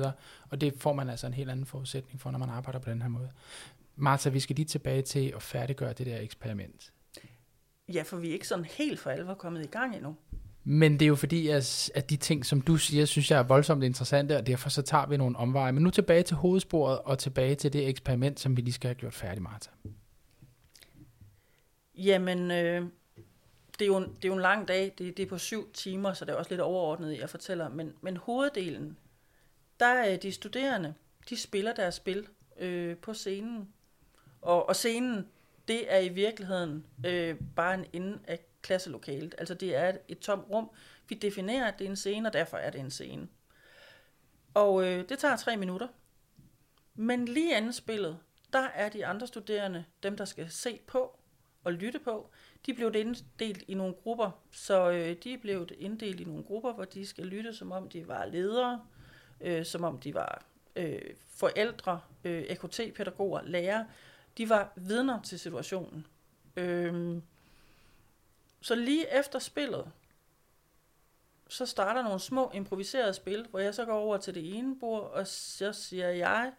[0.49, 3.01] og det får man altså en helt anden forudsætning for, når man arbejder på den
[3.01, 3.29] her måde.
[3.95, 6.93] Martha, vi skal lige tilbage til at færdiggøre det der eksperiment.
[7.93, 10.15] Ja, for vi er ikke sådan helt for alvor kommet i gang endnu.
[10.63, 13.43] Men det er jo fordi, at, at de ting, som du siger, synes jeg er
[13.43, 15.71] voldsomt interessante, og derfor så tager vi nogle omveje.
[15.71, 18.95] Men nu tilbage til hovedsporet, og tilbage til det eksperiment, som vi lige skal have
[18.95, 19.71] gjort færdigt, Martha.
[21.95, 22.85] Jamen, øh,
[23.81, 24.93] det, er jo en, det er jo en lang dag.
[24.97, 27.69] Det, det er på syv timer, så det er også lidt overordnet, jeg fortæller.
[27.69, 28.97] Men, men hoveddelen,
[29.79, 30.93] der er de studerende,
[31.29, 33.73] de spiller deres spil øh, på scenen.
[34.41, 35.27] Og, og scenen,
[35.67, 39.35] det er i virkeligheden øh, bare en ende af klasselokalet.
[39.37, 40.69] Altså det er et, et tomt rum.
[41.07, 43.27] Vi definerer, at det er en scene, og derfor er det en scene.
[44.53, 45.87] Og øh, det tager tre minutter.
[46.95, 48.17] Men lige inden spillet,
[48.53, 51.17] der er de andre studerende, dem der skal se på,
[51.63, 52.29] og lytte på.
[52.65, 56.85] De blev inddelt i nogle grupper, så øh, de blev inddelt i nogle grupper, hvor
[56.85, 58.81] de skal lytte, som om de var ledere,
[59.41, 60.45] øh, som om de var
[60.75, 63.87] øh, forældre, øh, AKT-pædagoger, lærere.
[64.37, 66.07] De var vidner til situationen.
[66.55, 67.21] Øh,
[68.61, 69.91] så lige efter spillet,
[71.47, 75.11] så starter nogle små improviserede spil, hvor jeg så går over til det ene bord,
[75.11, 76.53] og så siger jeg,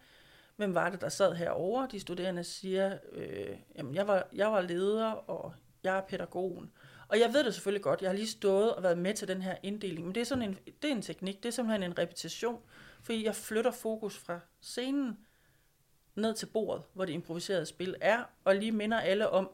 [0.57, 1.89] hvem var det, der sad herovre?
[1.91, 6.73] De studerende siger, øh, jamen jeg var, jeg var leder, og jeg er pædagogen.
[7.09, 9.43] Og jeg ved det selvfølgelig godt, jeg har lige stået og været med til den
[9.43, 11.99] her inddeling, men det er, sådan en, det er en teknik, det er simpelthen en
[11.99, 12.63] repetition,
[13.03, 15.19] fordi jeg flytter fokus fra scenen
[16.15, 19.51] ned til bordet, hvor det improviserede spil er, og lige minder alle om,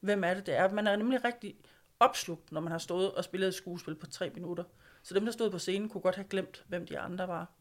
[0.00, 0.72] hvem er det, det er.
[0.72, 1.56] Man er nemlig rigtig
[2.00, 4.64] opslugt, når man har stået og spillet et skuespil på tre minutter.
[5.02, 7.52] Så dem, der stod på scenen, kunne godt have glemt, hvem de andre var.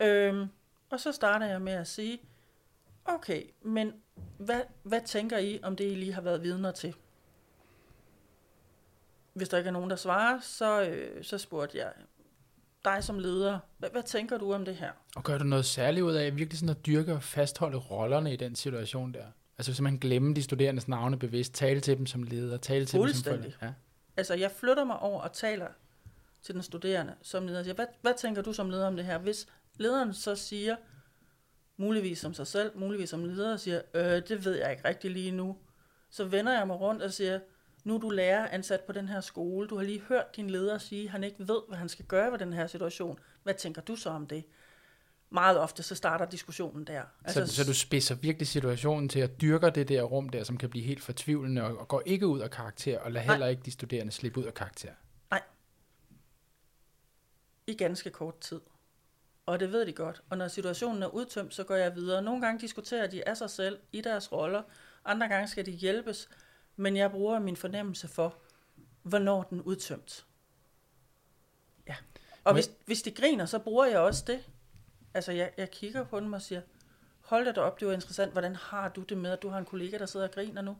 [0.00, 0.46] Øhm,
[0.90, 2.20] og så starter jeg med at sige,
[3.04, 4.01] okay, men
[4.38, 6.94] hvad, hvad tænker I om det, I lige har været vidner til?
[9.32, 11.92] Hvis der ikke er nogen, der svarer, så, øh, så spurgte jeg
[12.84, 14.90] dig som leder, hvad, hvad tænker du om det her?
[15.16, 18.36] Og gør du noget særligt ud af virkelig sådan at dyrke og fastholde rollerne i
[18.36, 19.24] den situation der?
[19.58, 23.00] Altså hvis man glemmer de studerendes navne bevidst, tale til dem som leder, tale til
[23.00, 23.50] dem som forældre.
[23.62, 23.72] Ja.
[24.16, 25.66] Altså jeg flytter mig over og taler
[26.42, 27.62] til den studerende som leder.
[27.62, 29.18] Siger, hvad, hvad tænker du som leder om det her?
[29.18, 29.46] Hvis
[29.78, 30.76] lederen så siger,
[31.82, 35.10] muligvis som sig selv, muligvis som leder, og siger, øh, det ved jeg ikke rigtig
[35.10, 35.56] lige nu.
[36.10, 37.40] Så vender jeg mig rundt og siger,
[37.84, 40.78] nu er du lærer ansat på den her skole, du har lige hørt din leder
[40.78, 43.18] sige, at han ikke ved, hvad han skal gøre ved den her situation.
[43.42, 44.44] Hvad tænker du så om det?
[45.30, 47.02] Meget ofte så starter diskussionen der.
[47.24, 50.56] Altså, så, så du spidser virkelig situationen til at dyrke det der rum der, som
[50.56, 53.62] kan blive helt fortvivlende, og, og går ikke ud af karakter, og lader heller ikke
[53.62, 54.90] de studerende slippe ud af karakter?
[55.30, 55.42] Nej.
[57.66, 58.60] I ganske kort tid.
[59.46, 60.22] Og det ved de godt.
[60.30, 62.22] Og når situationen er udtømt, så går jeg videre.
[62.22, 64.62] Nogle gange diskuterer de af sig selv i deres roller.
[65.04, 66.28] Andre gange skal de hjælpes.
[66.76, 68.34] Men jeg bruger min fornemmelse for,
[69.02, 70.26] hvornår den er udtømt.
[71.88, 71.94] Ja.
[72.44, 74.40] Og hvis, hvis de griner, så bruger jeg også det.
[75.14, 76.60] Altså, jeg, jeg kigger på dem og siger,
[77.20, 78.32] hold da op, det var interessant.
[78.32, 80.76] Hvordan har du det med, at du har en kollega, der sidder og griner nu?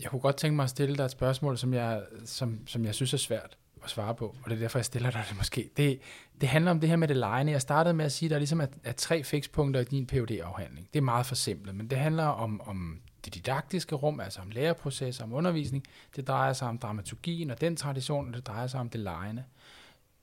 [0.00, 2.94] Jeg kunne godt tænke mig at stille dig et spørgsmål, som jeg, som, som jeg
[2.94, 5.70] synes er svært at svare på, og det er derfor, jeg stiller dig det måske.
[5.76, 6.00] Det,
[6.40, 7.52] det handler om det her med det lejende.
[7.52, 10.30] Jeg startede med at sige, at der ligesom er, er tre fikspunkter i din phd
[10.30, 14.40] afhandling Det er meget for simpelt, men det handler om, om det didaktiske rum, altså
[14.40, 15.84] om læreprocesser, om undervisning.
[16.16, 19.44] Det drejer sig om dramaturgien og den tradition, og det drejer sig om det lejende.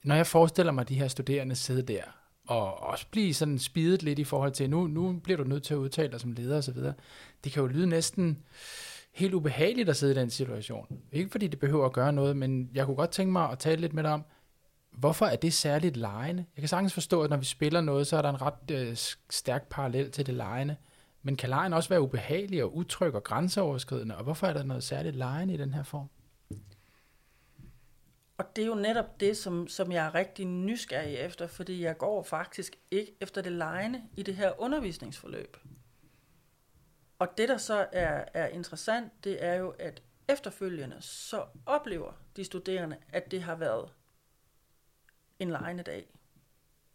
[0.03, 2.03] Når jeg forestiller mig de her studerende sidde der,
[2.47, 5.73] og også blive sådan spidet lidt i forhold til, nu, nu bliver du nødt til
[5.73, 6.77] at udtale dig som leder osv.,
[7.43, 8.39] det kan jo lyde næsten
[9.11, 11.01] helt ubehageligt at sidde i den situation.
[11.11, 13.81] Ikke fordi det behøver at gøre noget, men jeg kunne godt tænke mig at tale
[13.81, 14.23] lidt med dig om,
[14.91, 16.45] hvorfor er det særligt lejende?
[16.55, 18.95] Jeg kan sagtens forstå, at når vi spiller noget, så er der en ret øh,
[19.29, 20.75] stærk parallel til det lejende.
[21.23, 24.17] Men kan lejen også være ubehagelig og utryg og grænseoverskridende?
[24.17, 26.09] Og hvorfor er der noget særligt lejende i den her form?
[28.37, 31.97] Og det er jo netop det, som, som jeg er rigtig nysgerrig efter, fordi jeg
[31.97, 35.57] går faktisk ikke efter det lejende i det her undervisningsforløb.
[37.19, 42.43] Og det, der så er, er interessant, det er jo, at efterfølgende så oplever de
[42.43, 43.89] studerende, at det har været
[45.39, 46.05] en lejende dag.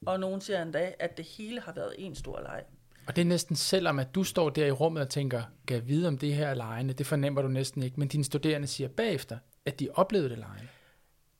[0.06, 2.64] Og nogen siger endda, at det hele har været en stor leg.
[3.06, 6.08] Og det er næsten selvom, at du står der i rummet og tænker, kan vide
[6.08, 9.38] om det her er lejende, det fornemmer du næsten ikke, men dine studerende siger bagefter,
[9.64, 10.68] at de oplevede det lejende.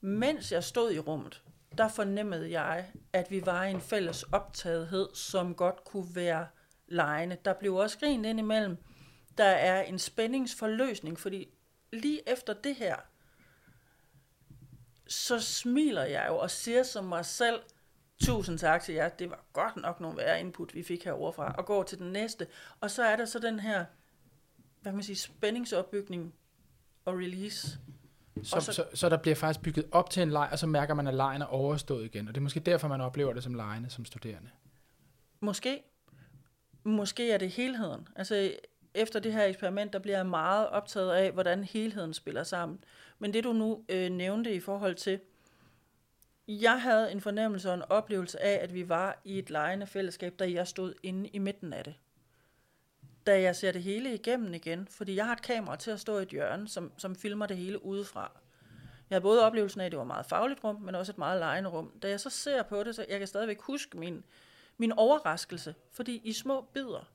[0.01, 1.43] Mens jeg stod i rummet,
[1.79, 6.47] der fornemmede jeg, at vi var i en fælles optagethed, som godt kunne være
[6.89, 7.37] lejende.
[7.45, 8.77] Der blev også grinet ind imellem.
[9.39, 11.49] Der er en spændingsforløsning, fordi
[11.93, 12.97] lige efter det her,
[15.07, 17.61] så smiler jeg jo og siger som mig selv,
[18.19, 21.55] tusind tak til jer, det var godt nok nogle værre input, vi fik herovre fra,
[21.59, 22.47] og går til den næste.
[22.81, 23.85] Og så er der så den her,
[24.81, 26.35] hvad kan man sige, spændingsopbygning
[27.05, 27.79] og release.
[28.43, 30.95] Så, så, så, så der bliver faktisk bygget op til en leg, og så mærker
[30.95, 32.29] man, at lejen er overstået igen.
[32.29, 34.51] Og det er måske derfor, man oplever det som lejende som studerende.
[35.41, 35.83] Måske.
[36.85, 38.09] Måske er det helheden.
[38.17, 38.53] Altså,
[38.95, 42.85] efter det her eksperiment, der bliver jeg meget optaget af, hvordan helheden spiller sammen.
[43.19, 45.21] Men det du nu øh, nævnte i forhold til,
[46.49, 50.35] jeg havde en fornemmelse og en oplevelse af, at vi var i et lejende fællesskab,
[50.39, 51.95] da jeg stod inde i midten af det.
[53.27, 56.19] Da jeg ser det hele igennem igen, fordi jeg har et kamera til at stå
[56.19, 58.41] i et hjørne, som, som filmer det hele udefra.
[59.11, 61.19] Jeg havde både oplevelsen af, at det var et meget fagligt rum, men også et
[61.19, 61.93] meget lejende rum.
[62.03, 64.25] Da jeg så ser på det, så jeg kan stadigvæk huske min,
[64.79, 67.11] min overraskelse, fordi i små bidder,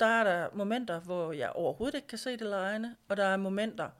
[0.00, 3.36] der er der momenter, hvor jeg overhovedet ikke kan se det lejende, og der er
[3.36, 3.90] momenter,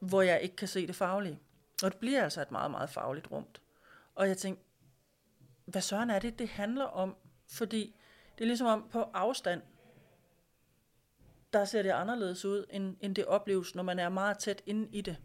[0.00, 1.40] hvor jeg ikke kan se det faglige.
[1.82, 3.60] Og det bliver altså et meget, meget fagligt rumt.
[4.14, 4.64] Og jeg tænkte,
[5.64, 7.16] hvad søren er det, det handler om?
[7.48, 7.96] Fordi
[8.38, 9.62] det er ligesom om på afstand,
[11.52, 14.88] der ser det anderledes ud, end, end det opleves, når man er meget tæt inde
[14.92, 15.16] i det.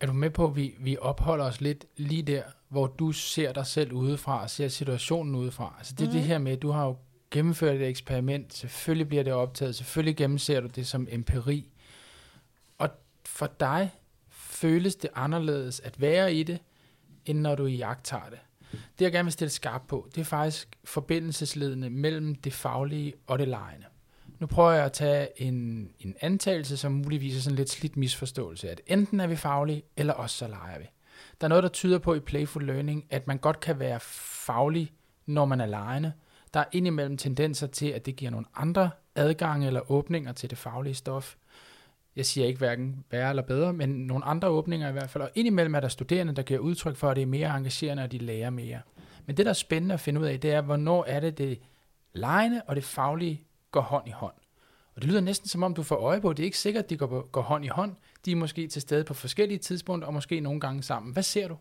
[0.00, 3.52] Er du med på, at vi, vi opholder os lidt lige der, hvor du ser
[3.52, 5.74] dig selv udefra og ser situationen udefra?
[5.78, 6.12] Altså det er mm.
[6.12, 6.28] det mhm.
[6.28, 6.96] her med, at du har jo
[7.30, 11.70] gennemført et eksperiment, selvfølgelig bliver det optaget, selvfølgelig gennemser du det som empiri.
[12.78, 12.88] Og
[13.26, 13.90] for dig
[14.28, 16.58] føles det anderledes at være i det,
[17.26, 18.38] end når du jagter det.
[18.72, 23.38] Det jeg gerne vil stille skarp på, det er faktisk forbindelsesledende mellem det faglige og
[23.38, 23.86] det lejende.
[24.40, 28.70] Nu prøver jeg at tage en, en antagelse, som muligvis er sådan lidt slidt misforståelse,
[28.70, 30.84] at enten er vi faglige, eller også så leger vi.
[31.40, 34.92] Der er noget, der tyder på i Playful Learning, at man godt kan være faglig,
[35.26, 36.12] når man er lejende.
[36.54, 40.58] Der er indimellem tendenser til, at det giver nogle andre adgange eller åbninger til det
[40.58, 41.36] faglige stof.
[42.16, 45.24] Jeg siger ikke hverken værre eller bedre, men nogle andre åbninger i hvert fald.
[45.24, 48.12] Og indimellem er der studerende, der giver udtryk for, at det er mere engagerende, og
[48.12, 48.80] de lærer mere.
[49.26, 51.60] Men det, der er spændende at finde ud af, det er, hvornår er det det
[52.12, 54.34] lejende og det faglige går hånd i hånd.
[54.94, 56.90] Og det lyder næsten som om, du får øje på, det er ikke sikkert, at
[56.90, 57.96] de går, går hånd i hånd.
[58.24, 61.12] De er måske til stede på forskellige tidspunkter, og måske nogle gange sammen.
[61.12, 61.58] Hvad ser du?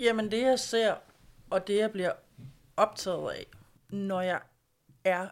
[0.00, 0.94] Jamen det, jeg ser,
[1.50, 2.12] og det, jeg bliver
[2.76, 3.46] optaget af,
[3.88, 4.40] når jeg
[5.04, 5.28] er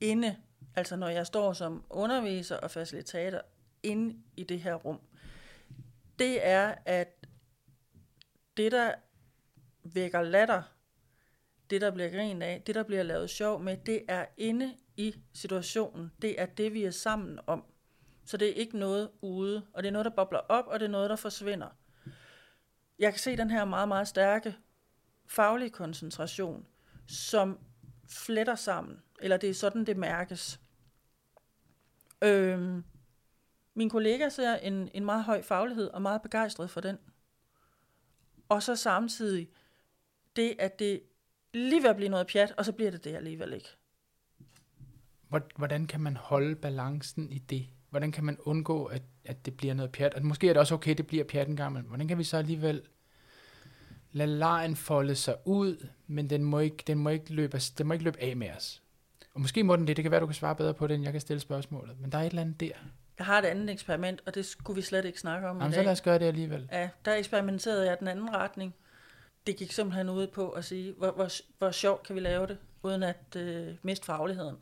[0.00, 0.36] inde,
[0.74, 3.40] altså når jeg står som underviser og facilitator
[3.82, 5.00] inde i det her rum,
[6.18, 7.26] det er, at
[8.56, 8.94] det, der
[9.82, 10.62] vækker latter
[11.70, 15.14] det, der bliver grin af, det, der bliver lavet sjov med, det er inde i
[15.32, 16.12] situationen.
[16.22, 17.64] Det er det, vi er sammen om.
[18.24, 20.86] Så det er ikke noget ude, og det er noget, der bobler op, og det
[20.86, 21.68] er noget, der forsvinder.
[22.98, 24.56] Jeg kan se den her meget, meget stærke
[25.26, 26.66] faglige koncentration,
[27.06, 27.58] som
[28.08, 30.60] fletter sammen, eller det er sådan, det mærkes.
[32.22, 32.84] Øhm,
[33.74, 36.98] min kollega ser en, en meget høj faglighed, og meget begejstret for den.
[38.48, 39.50] Og så samtidig
[40.36, 41.02] det, at det
[41.54, 43.79] lige ved at blive noget pjat, og så bliver det det alligevel ikke.
[45.56, 47.66] Hvordan kan man holde balancen i det?
[47.90, 50.14] Hvordan kan man undgå, at, at det bliver noget pjat?
[50.14, 52.24] Og måske er det også okay, det bliver pjat en gang, men hvordan kan vi
[52.24, 52.82] så alligevel
[54.12, 57.92] lad lejen folde sig ud, men den må ikke, den må ikke, løbe, den må
[57.92, 58.82] ikke løbe af med os.
[59.34, 61.04] Og måske må den det, det kan være, du kan svare bedre på det, end
[61.04, 62.00] jeg kan stille spørgsmålet.
[62.00, 62.72] Men der er et eller andet der.
[63.18, 65.72] Jeg har et andet eksperiment, og det skulle vi slet ikke snakke om Jamen, i
[65.72, 65.84] så dag.
[65.84, 66.68] lad os gøre det alligevel.
[66.72, 68.74] Ja, der eksperimenterede jeg den anden retning.
[69.46, 72.58] Det gik simpelthen ud på at sige, hvor, hvor, hvor sjovt kan vi lave det,
[72.82, 74.56] uden at øh, miste fagligheden.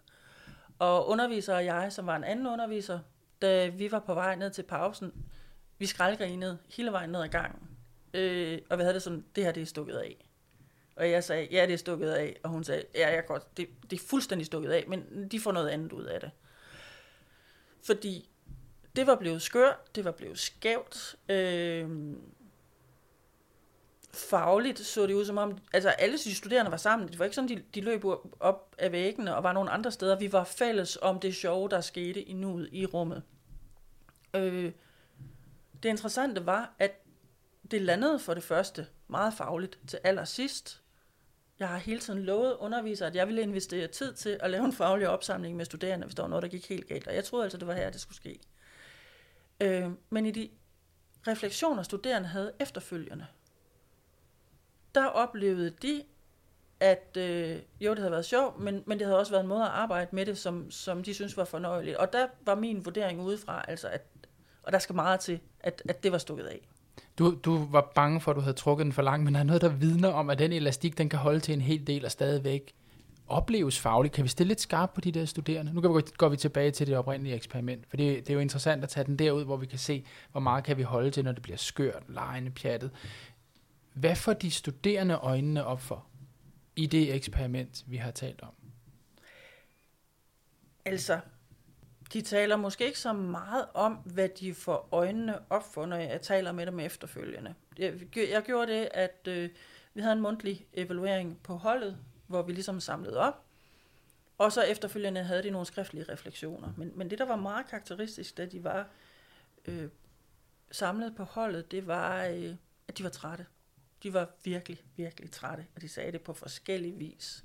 [0.79, 2.99] Og underviser og jeg, som var en anden underviser,
[3.43, 5.13] da vi var på vej ned til pausen,
[5.79, 7.69] vi skraldgrinede hele vejen ned ad gangen.
[8.15, 10.29] Øh, og vi havde det sådan, det her det er stukket af.
[10.97, 12.41] Og jeg sagde, ja det er stukket af.
[12.43, 15.53] Og hun sagde, ja jeg godt, det, det er fuldstændig stukket af, men de får
[15.53, 16.31] noget andet ud af det.
[17.83, 18.29] Fordi
[18.97, 21.17] det var blevet skørt, det var blevet skævt.
[21.29, 21.91] Øh,
[24.11, 27.09] fagligt så det ud som om, altså alle de studerende var sammen.
[27.09, 28.05] Det var ikke sådan, de, de løb
[28.41, 30.19] op af væggene og var nogle andre steder.
[30.19, 33.23] Vi var fælles om det sjove, der skete i nuet i rummet.
[34.35, 34.73] Øh,
[35.83, 37.05] det interessante var, at
[37.71, 40.83] det landede for det første meget fagligt til allersidst.
[41.59, 44.73] Jeg har hele tiden lovet undervisere, at jeg ville investere tid til at lave en
[44.73, 47.09] faglig opsamling med studerende, hvis der var noget, der gik helt galt.
[47.09, 48.41] Og jeg troede altså, det var her, det skulle ske.
[49.61, 50.51] Øh, men i de
[51.27, 53.27] refleksioner, studerende havde efterfølgende,
[54.99, 56.03] der oplevede de,
[56.81, 59.63] at øh, jo, det havde været sjovt, men, men det havde også været en måde
[59.63, 61.97] at arbejde med det, som, som de synes var fornøjeligt.
[61.97, 64.03] Og der var min vurdering udefra, altså at,
[64.63, 66.69] og der skal meget til, at, at det var stukket af.
[67.19, 69.45] Du, du var bange for, at du havde trukket den for langt, men der er
[69.45, 72.11] noget, der vidner om, at den elastik, den kan holde til en hel del og
[72.11, 72.75] stadigvæk
[73.29, 74.15] opleves fagligt.
[74.15, 75.75] Kan vi stille lidt skarpt på de der studerende?
[75.75, 78.41] Nu går vi, går vi tilbage til det oprindelige eksperiment, for det, det er jo
[78.41, 81.25] interessant at tage den derud, hvor vi kan se, hvor meget kan vi holde til,
[81.25, 82.91] når det bliver skørt, lejende, pjattet.
[84.01, 86.07] Hvad får de studerende øjnene op for
[86.77, 88.55] i det eksperiment, vi har talt om?
[90.85, 91.21] Altså,
[92.13, 96.21] de taler måske ikke så meget om, hvad de får øjnene op for, når jeg
[96.21, 97.55] taler med dem efterfølgende.
[97.79, 99.51] Jeg, jeg gjorde det, at øh,
[99.95, 103.45] vi havde en mundtlig evaluering på holdet, hvor vi ligesom samlede op,
[104.39, 106.73] og så efterfølgende havde de nogle skriftlige refleksioner.
[106.77, 108.89] Men, men det, der var meget karakteristisk, da de var
[109.65, 109.89] øh,
[110.71, 112.55] samlet på holdet, det var, øh,
[112.89, 113.47] at de var trætte.
[114.03, 117.45] De var virkelig, virkelig trætte, og de sagde det på forskellige vis.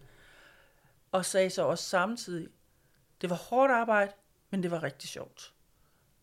[1.11, 2.47] Og sagde så også samtidig,
[3.21, 4.11] det var hårdt arbejde,
[4.49, 5.53] men det var rigtig sjovt.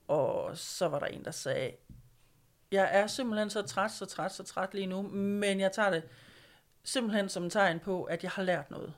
[0.09, 1.77] Og så var der en, der sagde,
[2.71, 6.09] jeg er simpelthen så træt, så træt, så træt lige nu, men jeg tager det
[6.83, 8.95] simpelthen som en tegn på, at jeg har lært noget.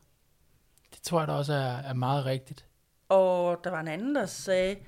[0.95, 2.66] Det tror jeg da også er, er meget rigtigt.
[3.09, 4.85] Og der var en anden, der sagde,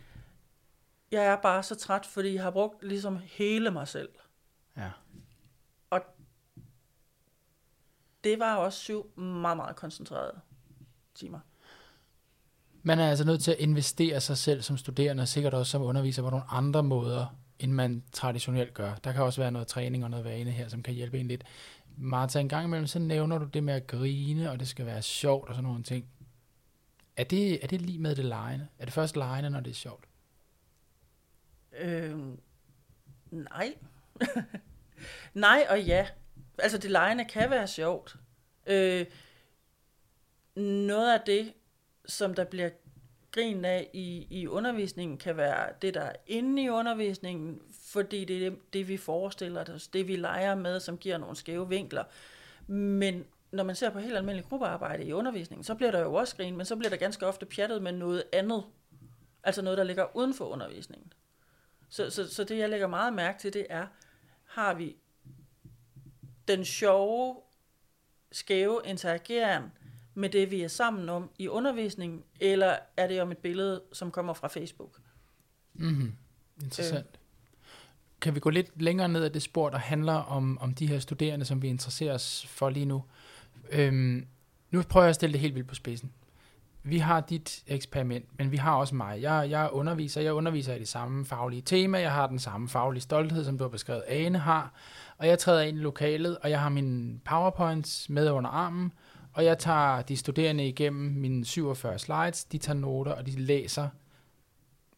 [1.10, 4.08] jeg er bare så træt, fordi jeg har brugt ligesom hele mig selv.
[4.76, 4.90] Ja.
[5.90, 6.00] Og
[8.24, 10.40] det var også syv meget, meget koncentrerede
[11.14, 11.38] timer.
[12.82, 15.82] Man er altså nødt til at investere sig selv som studerende, og sikkert også som
[15.82, 18.94] underviser på nogle andre måder, end man traditionelt gør.
[18.94, 21.44] Der kan også være noget træning og noget vane her, som kan hjælpe en lidt.
[21.96, 25.02] Martha, en gang imellem, så nævner du det med at grine, og det skal være
[25.02, 26.06] sjovt og sådan nogle ting.
[27.16, 28.68] Er det, er det lige med det lejende?
[28.78, 30.04] Er det først lejende, når det er sjovt?
[31.78, 32.18] Øh,
[33.30, 33.74] nej.
[35.34, 36.06] nej og ja.
[36.58, 38.16] Altså det lejende kan være sjovt.
[38.66, 39.06] Øh,
[40.56, 41.52] noget af det,
[42.06, 42.70] som der bliver
[43.32, 47.60] grin af i, i undervisningen, kan være det, der er inde i undervisningen,
[47.92, 51.36] fordi det er det, det, vi forestiller os, det vi leger med, som giver nogle
[51.36, 52.04] skæve vinkler.
[52.66, 56.36] Men når man ser på helt almindelig gruppearbejde i undervisningen, så bliver der jo også
[56.36, 58.64] grin, men så bliver der ganske ofte pjattet med noget andet.
[59.42, 61.12] Altså noget, der ligger uden for undervisningen.
[61.88, 63.86] Så, så, så det, jeg lægger meget mærke til, det er,
[64.44, 64.96] har vi
[66.48, 67.36] den sjove,
[68.32, 69.62] skæve interageren
[70.14, 74.10] med det, vi er sammen om i undervisningen, eller er det om et billede, som
[74.10, 75.00] kommer fra Facebook?
[75.74, 76.12] Mm-hmm.
[76.62, 77.06] Interessant.
[77.06, 77.18] Øh.
[78.20, 80.98] Kan vi gå lidt længere ned ad det spor, der handler om, om de her
[80.98, 83.04] studerende, som vi interesserer os for lige nu?
[83.70, 84.26] Øhm,
[84.70, 86.12] nu prøver jeg at stille det helt vildt på spidsen.
[86.86, 89.22] Vi har dit eksperiment, men vi har også mig.
[89.22, 93.02] Jeg, jeg underviser, jeg underviser i det samme faglige tema, jeg har den samme faglige
[93.02, 94.72] stolthed, som du har beskrevet, Ane har,
[95.18, 98.92] og jeg træder ind i lokalet, og jeg har min powerpoints med under armen,
[99.32, 103.88] og jeg tager de studerende igennem mine 47 slides, de tager noter, og de læser.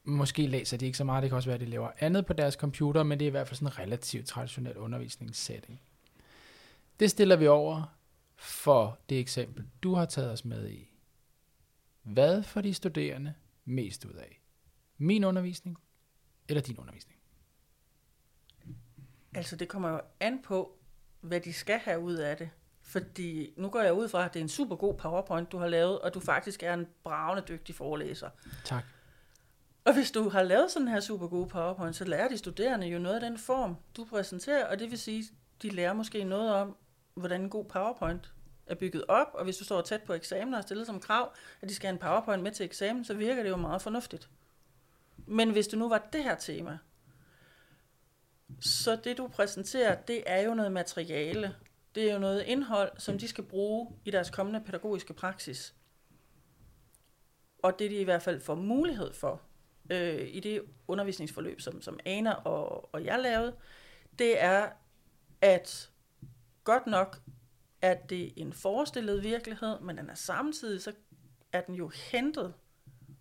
[0.04, 2.32] Måske læser de ikke så meget, det kan også være, at de laver andet på
[2.32, 5.80] deres computer, men det er i hvert fald sådan en relativt traditionel undervisningssetting.
[7.00, 7.82] Det stiller vi over
[8.36, 10.95] for det eksempel, du har taget os med i.
[12.06, 13.34] Hvad får de studerende
[13.64, 14.40] mest ud af?
[14.98, 15.78] Min undervisning
[16.48, 17.18] eller din undervisning?
[19.34, 20.78] Altså det kommer jo an på,
[21.20, 22.50] hvad de skal have ud af det.
[22.82, 25.68] Fordi nu går jeg ud fra, at det er en super god PowerPoint, du har
[25.68, 28.30] lavet, og du faktisk er en bravende dygtig forelæser.
[28.64, 28.84] Tak.
[29.84, 32.98] Og hvis du har lavet sådan her super gode PowerPoint, så lærer de studerende jo
[32.98, 35.24] noget af den form, du præsenterer, og det vil sige,
[35.62, 36.76] de lærer måske noget om,
[37.14, 38.32] hvordan en god PowerPoint
[38.66, 41.34] er bygget op, og hvis du står tæt på eksamen og har stillet som krav,
[41.60, 44.28] at de skal have en PowerPoint med til eksamen, så virker det jo meget fornuftigt.
[45.26, 46.78] Men hvis det nu var det her tema,
[48.60, 51.56] så det du præsenterer, det er jo noget materiale.
[51.94, 55.74] Det er jo noget indhold, som de skal bruge i deres kommende pædagogiske praksis.
[57.62, 59.42] Og det de i hvert fald får mulighed for
[59.90, 63.56] øh, i det undervisningsforløb, som, som Ana og, og jeg lavede,
[64.18, 64.68] det er,
[65.40, 65.90] at
[66.64, 67.20] godt nok
[67.82, 70.92] er det en forestillet virkelighed, men den er samtidig, så
[71.52, 72.54] er den jo hentet,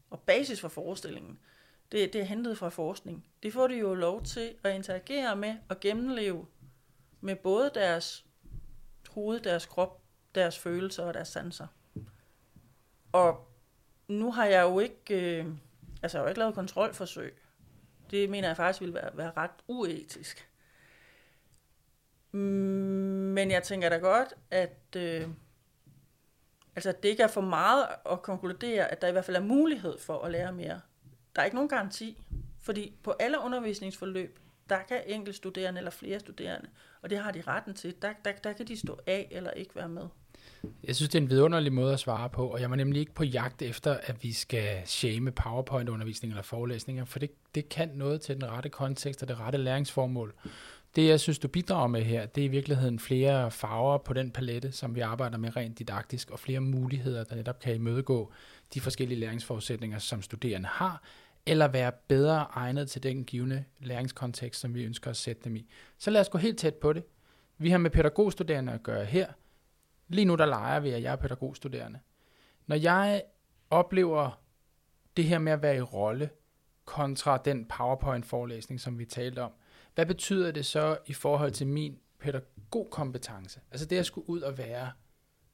[0.09, 1.39] og basis for forestillingen,
[1.91, 3.25] det, det er hentet fra forskning.
[3.43, 6.45] Det får de jo lov til at interagere med og gennemleve
[7.21, 8.25] med både deres
[9.09, 10.01] hoved, deres krop,
[10.35, 11.67] deres følelser og deres sanser.
[13.11, 13.47] Og
[14.07, 15.45] nu har jeg jo ikke, øh,
[16.03, 17.37] altså jeg har jo ikke lavet kontrolforsøg.
[18.11, 20.49] Det mener jeg faktisk ville være, være ret uetisk.
[22.31, 25.27] Mm, men jeg tænker da godt, at øh,
[26.75, 29.99] altså det ikke er for meget at konkludere, at der i hvert fald er mulighed
[29.99, 30.81] for at lære mere.
[31.35, 32.23] Der er ikke nogen garanti,
[32.61, 36.69] fordi på alle undervisningsforløb, der kan enkelt studerende eller flere studerende,
[37.01, 39.75] og det har de retten til, der, der, der kan de stå af eller ikke
[39.75, 40.07] være med.
[40.83, 43.13] Jeg synes, det er en vidunderlig måde at svare på, og jeg var nemlig ikke
[43.13, 48.21] på jagt efter, at vi skal shame PowerPoint-undervisning eller forelæsninger, for det, det kan noget
[48.21, 50.33] til den rette kontekst og det rette læringsformål.
[50.95, 54.31] Det, jeg synes, du bidrager med her, det er i virkeligheden flere farver på den
[54.31, 58.31] palette, som vi arbejder med rent didaktisk, og flere muligheder, der netop kan imødegå
[58.73, 61.03] de forskellige læringsforudsætninger, som studerende har,
[61.45, 65.69] eller være bedre egnet til den givende læringskontekst, som vi ønsker at sætte dem i.
[65.97, 67.03] Så lad os gå helt tæt på det.
[67.57, 69.27] Vi har med pædagogstuderende at gøre her.
[70.07, 71.99] Lige nu der leger vi, at jeg er pædagogstuderende.
[72.67, 73.23] Når jeg
[73.69, 74.41] oplever
[75.17, 76.29] det her med at være i rolle,
[76.85, 79.51] kontra den PowerPoint-forelæsning, som vi talte om,
[79.95, 83.59] hvad betyder det så i forhold til min pædagogkompetence?
[83.71, 84.91] Altså det at skulle ud og være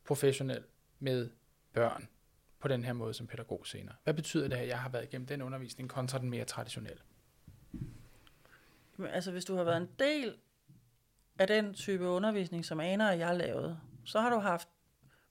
[0.06, 0.64] professionel
[1.00, 1.30] med
[1.74, 2.08] børn
[2.60, 3.96] på den her måde som pædagog senere.
[4.04, 7.02] Hvad betyder det, at jeg har været igennem den undervisning kontra den mere traditionelle?
[9.10, 10.36] Altså hvis du har været en del
[11.40, 14.68] af den type undervisning, som Ana og jeg lavede, så har du haft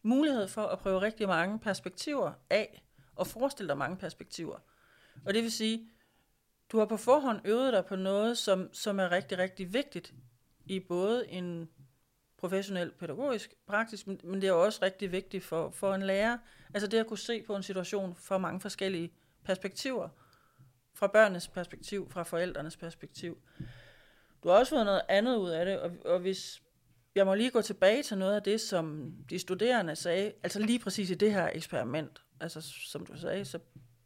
[0.03, 2.85] mulighed for at prøve rigtig mange perspektiver af,
[3.17, 4.59] og forestille dig mange perspektiver.
[5.25, 5.91] Og det vil sige,
[6.73, 10.15] du har på forhånd øvet dig på noget, som, som er rigtig, rigtig vigtigt
[10.67, 11.69] i både en
[12.37, 16.39] professionel pædagogisk praksis, men det er også rigtig vigtigt for, for en lærer.
[16.75, 19.13] Altså det at kunne se på en situation fra mange forskellige
[19.45, 20.09] perspektiver.
[20.95, 23.39] Fra børnenes perspektiv, fra forældrenes perspektiv.
[24.43, 26.63] Du har også fået noget andet ud af det, og, og hvis
[27.15, 30.79] jeg må lige gå tilbage til noget af det, som de studerende sagde, altså lige
[30.79, 33.59] præcis i det her eksperiment, altså som du sagde, så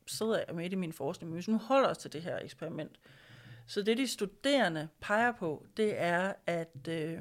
[0.06, 3.00] sidder jeg midt i min forskning, men hvis nu holder os til det her eksperiment,
[3.66, 7.20] så det de studerende peger på, det er, at, øh,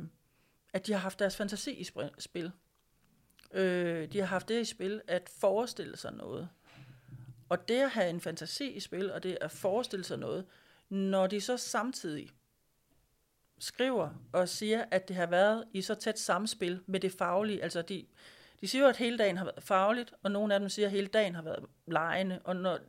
[0.74, 1.84] at de har haft deres fantasi i
[2.20, 2.52] spil.
[3.54, 6.50] Øh, de har haft det i spil at forestille sig noget.
[7.50, 10.46] Og det at have en fantasi i spil, og det at forestille sig noget,
[10.90, 12.30] når de så samtidig
[13.60, 17.82] skriver og siger, at det har været i så tæt samspil med det faglige, altså
[17.82, 18.06] de,
[18.64, 20.92] de siger jo, at hele dagen har været fagligt, og nogle af dem siger, at
[20.92, 22.40] hele dagen har været lejende.
[22.44, 22.80] Og når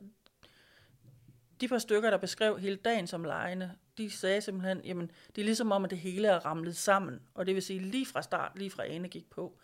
[1.61, 5.45] de par stykker, der beskrev hele dagen som lejende, de sagde simpelthen, jamen det er
[5.45, 7.21] ligesom om, at det hele er ramlet sammen.
[7.33, 9.57] Og det vil sige, lige fra start, lige fra ane gik på.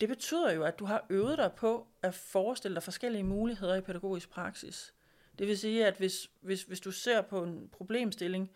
[0.00, 3.80] Det betyder jo, at du har øvet dig på at forestille dig forskellige muligheder i
[3.80, 4.94] pædagogisk praksis.
[5.38, 8.50] Det vil sige, at hvis, hvis, hvis du ser på en problemstilling,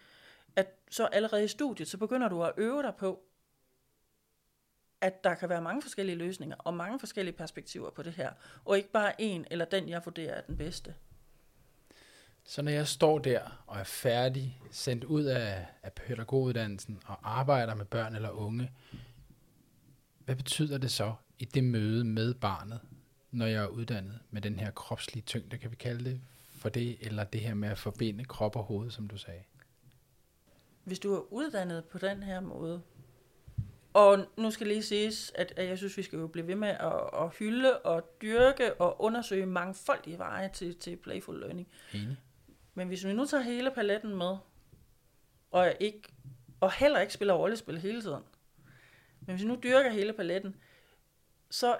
[0.57, 3.28] at så allerede i studiet, så begynder du at øve dig på
[5.01, 8.33] at der kan være mange forskellige løsninger og mange forskellige perspektiver på det her,
[8.65, 10.95] og ikke bare en eller den, jeg vurderer er den bedste.
[12.45, 17.75] Så når jeg står der og er færdig, sendt ud af, af pædagoguddannelsen og arbejder
[17.75, 18.73] med børn eller unge,
[20.25, 22.81] hvad betyder det så i det møde med barnet,
[23.31, 26.21] når jeg er uddannet med den her kropslige tyngde, kan vi kalde det
[26.51, 29.43] for det, eller det her med at forbinde krop og hoved, som du sagde?
[30.85, 32.83] Hvis du er uddannet på den her måde,
[33.99, 36.69] og nu skal lige siges, at, at jeg synes, vi skal jo blive ved med
[36.69, 41.69] at, at hylde og dyrke og undersøge mangfoldige veje til, til playful learning.
[41.95, 42.17] Enig.
[42.75, 44.37] Men hvis vi nu tager hele paletten med,
[45.51, 46.03] og, ikke,
[46.61, 48.23] og heller ikke spiller rollespil hele tiden,
[49.21, 50.57] men hvis vi nu dyrker hele paletten,
[51.51, 51.79] så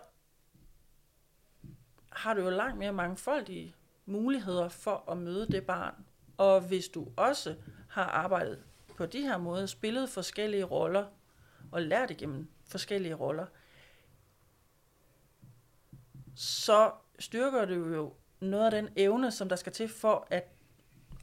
[2.13, 3.75] har du jo langt mere mangfoldige
[4.07, 5.95] muligheder for at møde det barn.
[6.37, 7.55] Og hvis du også
[7.89, 8.59] har arbejdet
[8.97, 11.07] på de her måder, spillet forskellige roller,
[11.73, 13.47] og lært igennem forskellige roller,
[16.35, 20.45] så styrker du jo noget af den evne, som der skal til for at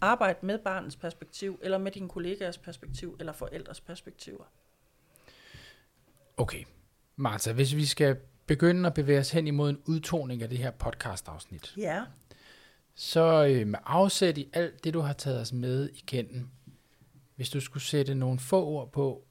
[0.02, 4.44] arbejde med barnets perspektiv, eller med dine kollegaers perspektiv, eller forældres perspektiver.
[6.38, 6.64] Okay,
[7.16, 10.72] Martha, hvis vi skal begynde at bevæge os hen imod en udtoning af det her
[10.72, 12.04] podcast-afsnit, Ja.
[12.96, 16.50] så øh, med afsæt i alt det, du har taget os med igennem,
[17.36, 19.26] hvis du skulle sætte nogle få ord på,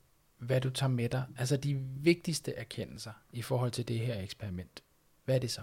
[0.47, 4.83] hvad du tager med dig, altså de vigtigste erkendelser i forhold til det her eksperiment,
[5.25, 5.63] hvad er det så?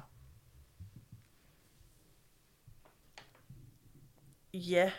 [4.54, 4.92] Ja.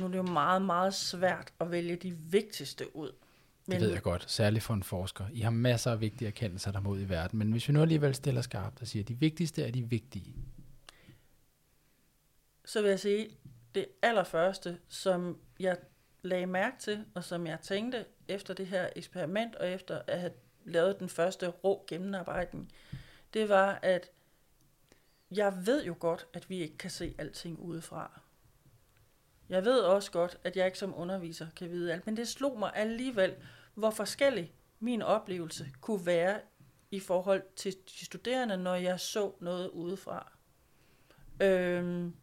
[0.00, 3.12] Nu er det jo meget, meget svært at vælge de vigtigste ud.
[3.66, 5.28] Det ved jeg godt, særligt for en forsker.
[5.32, 7.82] I har masser af vigtige erkendelser, der må ud i verden, men hvis vi nu
[7.82, 10.34] alligevel stiller skarpt og siger, at de vigtigste er de vigtige,
[12.64, 13.28] så vil jeg sige,
[13.74, 15.76] det allerførste, som jeg
[16.22, 20.32] lagde mærke til, og som jeg tænkte efter det her eksperiment, og efter at have
[20.64, 22.72] lavet den første rå gennemarbejdning,
[23.34, 24.10] det var, at
[25.30, 28.20] jeg ved jo godt, at vi ikke kan se alting udefra.
[29.48, 32.58] Jeg ved også godt, at jeg ikke som underviser kan vide alt, men det slog
[32.58, 33.34] mig alligevel,
[33.74, 36.40] hvor forskellig min oplevelse kunne være
[36.90, 40.32] i forhold til de studerende, når jeg så noget udefra.
[41.40, 42.14] Øhm,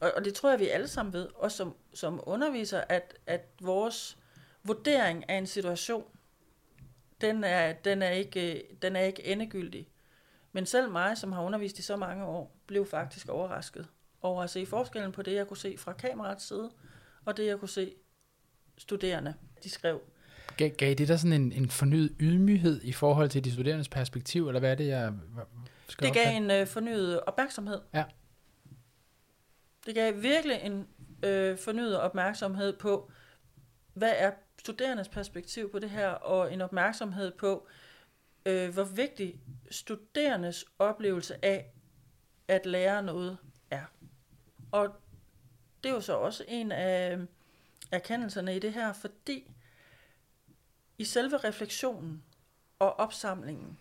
[0.00, 3.48] og, og det tror jeg, vi alle sammen ved, også som, som underviser, at, at
[3.60, 4.18] vores
[4.64, 6.04] vurdering af en situation,
[7.20, 9.88] den er, den, er ikke, den er ikke endegyldig.
[10.52, 13.86] Men selv mig, som har undervist i så mange år, blev faktisk overrasket
[14.22, 16.70] over at se forskellen på det, jeg kunne se fra kameraets side,
[17.24, 17.94] og det, jeg kunne se
[18.78, 19.34] studerende,
[19.64, 20.00] de skrev.
[20.56, 24.48] Gav, gav det der sådan en, en fornyet ydmyghed i forhold til de studerendes perspektiv,
[24.48, 25.12] eller hvad er det, jeg
[25.88, 26.36] skal Det gav opfatte?
[26.36, 27.80] en øh, fornyet opmærksomhed.
[27.94, 28.04] Ja.
[29.86, 30.86] Det gav virkelig en
[31.22, 33.10] øh, fornyet opmærksomhed på,
[33.94, 37.66] hvad er studerendes perspektiv på det her, og en opmærksomhed på,
[38.46, 39.40] øh, hvor vigtig
[39.70, 41.72] studerendes oplevelse af
[42.48, 43.38] at lære noget
[43.70, 43.84] er.
[44.72, 44.94] Og
[45.82, 47.26] det er jo så også en af øh,
[47.92, 49.50] erkendelserne i det her, fordi
[50.98, 52.24] i selve refleksionen
[52.78, 53.78] og opsamlingen,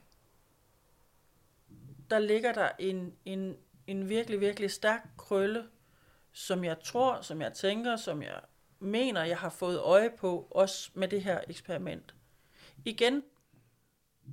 [2.10, 3.58] der ligger der en, en,
[3.88, 5.68] en virkelig, virkelig stærk krølle,
[6.38, 8.42] som jeg tror, som jeg tænker, som jeg
[8.80, 12.16] mener, jeg har fået øje på, også med det her eksperiment.
[12.86, 13.24] Igen,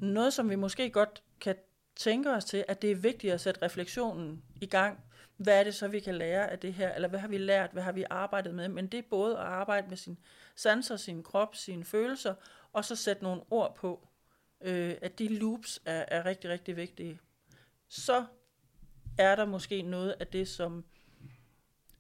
[0.01, 1.57] noget som vi måske godt kan
[1.97, 5.05] tænke os til, at det er vigtigt at sætte refleksionen i gang.
[5.37, 6.95] Hvad er det så, vi kan lære af det her?
[6.95, 7.71] Eller hvad har vi lært?
[7.73, 8.69] Hvad har vi arbejdet med?
[8.69, 10.19] Men det er både at arbejde med sin
[10.57, 12.35] sanser, sin krop, sine følelser,
[12.73, 14.09] og så sætte nogle ord på,
[14.61, 17.21] øh, at de loops er, er rigtig, rigtig vigtige.
[17.89, 18.25] Så
[19.19, 20.85] er der måske noget af det, som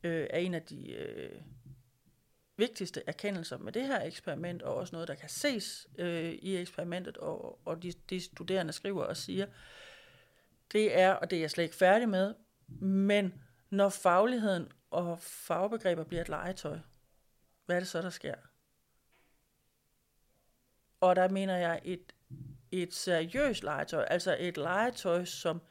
[0.04, 1.40] øh, er en af de øh,
[2.56, 7.16] vigtigste erkendelser med det her eksperiment, og også noget, der kan ses øh, i eksperimentet,
[7.16, 9.46] og, og de, de studerende skriver og siger,
[10.72, 12.34] det er, og det er jeg slet ikke færdig med,
[12.80, 16.78] men når fagligheden og fagbegreber bliver et legetøj,
[17.66, 18.34] hvad er det så, der sker?
[21.00, 22.14] Og der mener jeg et,
[22.72, 25.62] et seriøst legetøj, altså et legetøj, som,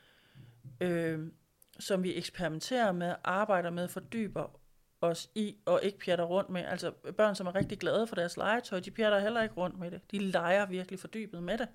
[0.81, 1.31] øh,
[1.80, 4.59] som vi eksperimenterer med, arbejder med, fordyber
[5.01, 6.61] os i, og ikke pjatter rundt med.
[6.61, 9.91] Altså børn, som er rigtig glade for deres legetøj, de pjatter heller ikke rundt med
[9.91, 10.11] det.
[10.11, 11.67] De leger virkelig fordybet med det.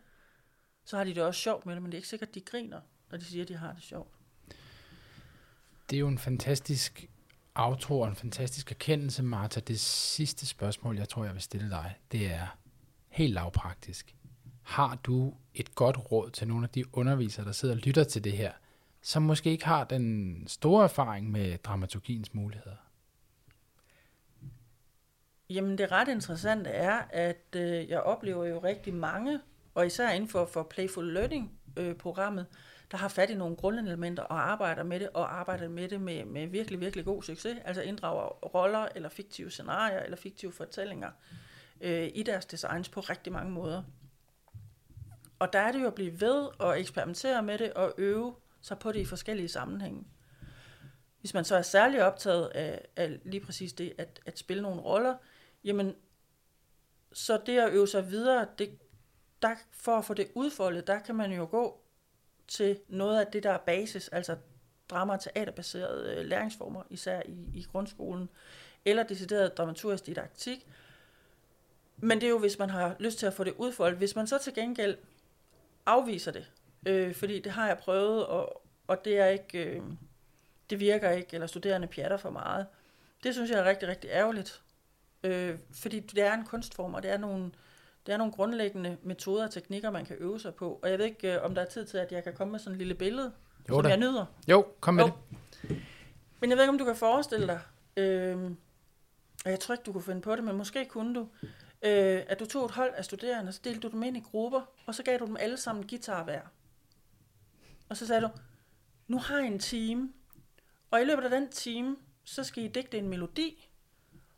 [0.85, 2.81] Så har de det også sjovt med det, men det er ikke sikkert, de griner,
[3.11, 4.11] når de siger, at de har det sjovt.
[5.91, 7.09] Det er jo en fantastisk
[7.55, 9.61] outro og en fantastisk erkendelse, Martha.
[9.61, 12.59] Det sidste spørgsmål, jeg tror, jeg vil stille dig, det er
[13.09, 14.15] helt lavpraktisk.
[14.63, 18.25] Har du et godt råd til nogle af de undervisere, der sidder og lytter til
[18.25, 18.53] det her,
[19.09, 22.77] som måske ikke har den store erfaring med dramaturgiens muligheder?
[25.51, 29.41] Jamen det ret interessante er, at øh, jeg oplever jo rigtig mange,
[29.75, 32.57] og især inden for, for Playful Learning-programmet, øh,
[32.91, 36.25] der har fat i nogle grundelementer og arbejder med det, og arbejder med det med,
[36.25, 37.59] med virkelig, virkelig god succes.
[37.65, 41.11] Altså inddrager roller, eller fiktive scenarier, eller fiktive fortællinger
[41.81, 43.83] øh, i deres designs på rigtig mange måder.
[45.39, 48.79] Og der er det jo at blive ved og eksperimentere med det og øve sig
[48.79, 50.05] på det i forskellige sammenhænge.
[51.21, 54.81] Hvis man så er særlig optaget af, af lige præcis det at, at spille nogle
[54.81, 55.17] roller,
[55.65, 55.95] jamen
[57.13, 58.79] så det at øve sig videre, det,
[59.43, 61.81] der, for at få det udfoldet, der kan man jo gå
[62.49, 64.37] til noget af det, der er basis, altså
[64.89, 68.29] drama- og teaterbaserede øh, læringsformer, især i, i grundskolen,
[68.85, 70.67] eller decideret dramaturgisk didaktik.
[71.97, 73.99] Men det er jo, hvis man har lyst til at få det udfoldet.
[73.99, 74.97] Hvis man så til gengæld
[75.87, 76.53] afviser det,
[76.87, 79.83] øh, fordi det har jeg prøvet, og, og det er ikke, øh,
[80.71, 82.67] det virker ikke, eller studerende pjatter for meget.
[83.23, 84.63] Det synes jeg er rigtig, rigtig ærgerligt.
[85.25, 87.51] Øh, fordi det er en kunstform, og det er nogle,
[88.07, 90.79] det er nogle grundlæggende metoder og teknikker, man kan øve sig på.
[90.83, 92.59] Og jeg ved ikke, øh, om der er tid til, at jeg kan komme med
[92.61, 93.33] sådan et lille billede,
[93.69, 93.89] Jo som da.
[93.89, 94.25] jeg nyder.
[94.49, 95.11] Jo, kom med Jo.
[95.63, 95.77] det.
[96.41, 97.61] Men jeg ved ikke, om du kan forestille dig,
[97.97, 98.45] øh,
[99.45, 101.29] og jeg tror ikke, du kunne finde på det, men måske kunne du,
[101.83, 104.61] øh, at du tog et hold af studerende, så delte du dem ind i grupper,
[104.87, 106.41] og så gav du dem alle sammen guitar hver.
[107.89, 108.29] Og så sagde du,
[109.07, 110.13] nu har jeg en time,
[110.91, 113.69] og i løbet af den time, så skal I digte en melodi,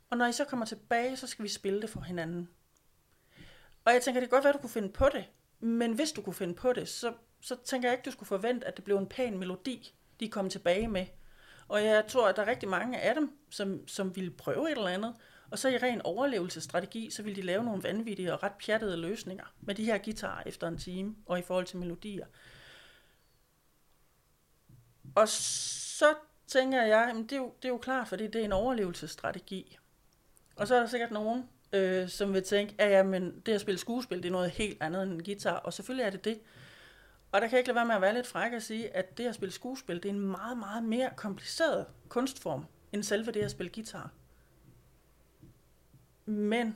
[0.09, 2.49] og når I så kommer tilbage, så skal vi spille det for hinanden.
[3.85, 5.25] Og jeg tænker, det kan godt være, at du kunne finde på det,
[5.59, 8.67] men hvis du kunne finde på det, så, så tænker jeg ikke, du skulle forvente,
[8.67, 11.05] at det blev en pæn melodi, de kom tilbage med.
[11.67, 14.77] Og jeg tror, at der er rigtig mange af dem, som, som ville prøve et
[14.77, 15.15] eller andet,
[15.51, 19.53] og så i ren overlevelsesstrategi, så ville de lave nogle vanvittige og ret pjattede løsninger
[19.61, 22.25] med de her guitarer efter en time, og i forhold til melodier.
[25.15, 26.05] Og så
[26.47, 29.77] tænker jeg, jamen det, er jo, det er jo klart, fordi det er en overlevelsesstrategi.
[30.55, 33.61] Og så er der sikkert nogen, øh, som vil tænke, at ja, men det at
[33.61, 36.39] spille skuespil, det er noget helt andet end en guitar, og selvfølgelig er det det.
[37.31, 39.17] Og der kan jeg ikke lade være med at være lidt fræk og sige, at
[39.17, 43.41] det at spille skuespil, det er en meget, meget mere kompliceret kunstform, end selve det
[43.41, 44.11] at spille guitar.
[46.25, 46.75] Men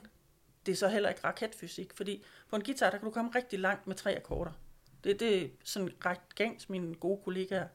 [0.66, 3.58] det er så heller ikke raketfysik, fordi på en guitar, der kan du komme rigtig
[3.58, 4.52] langt med tre akkorder.
[5.04, 7.68] Det, det er sådan ret gængs, mine gode kollegaer,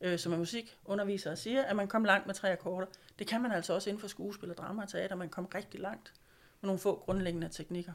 [0.00, 2.86] øh, som er musikundervisere, siger, at man kommer langt med tre akkorder.
[3.18, 5.80] Det kan man altså også inden for skuespil og drama og teater, man kommer rigtig
[5.80, 6.12] langt
[6.60, 7.92] med nogle få grundlæggende teknikker.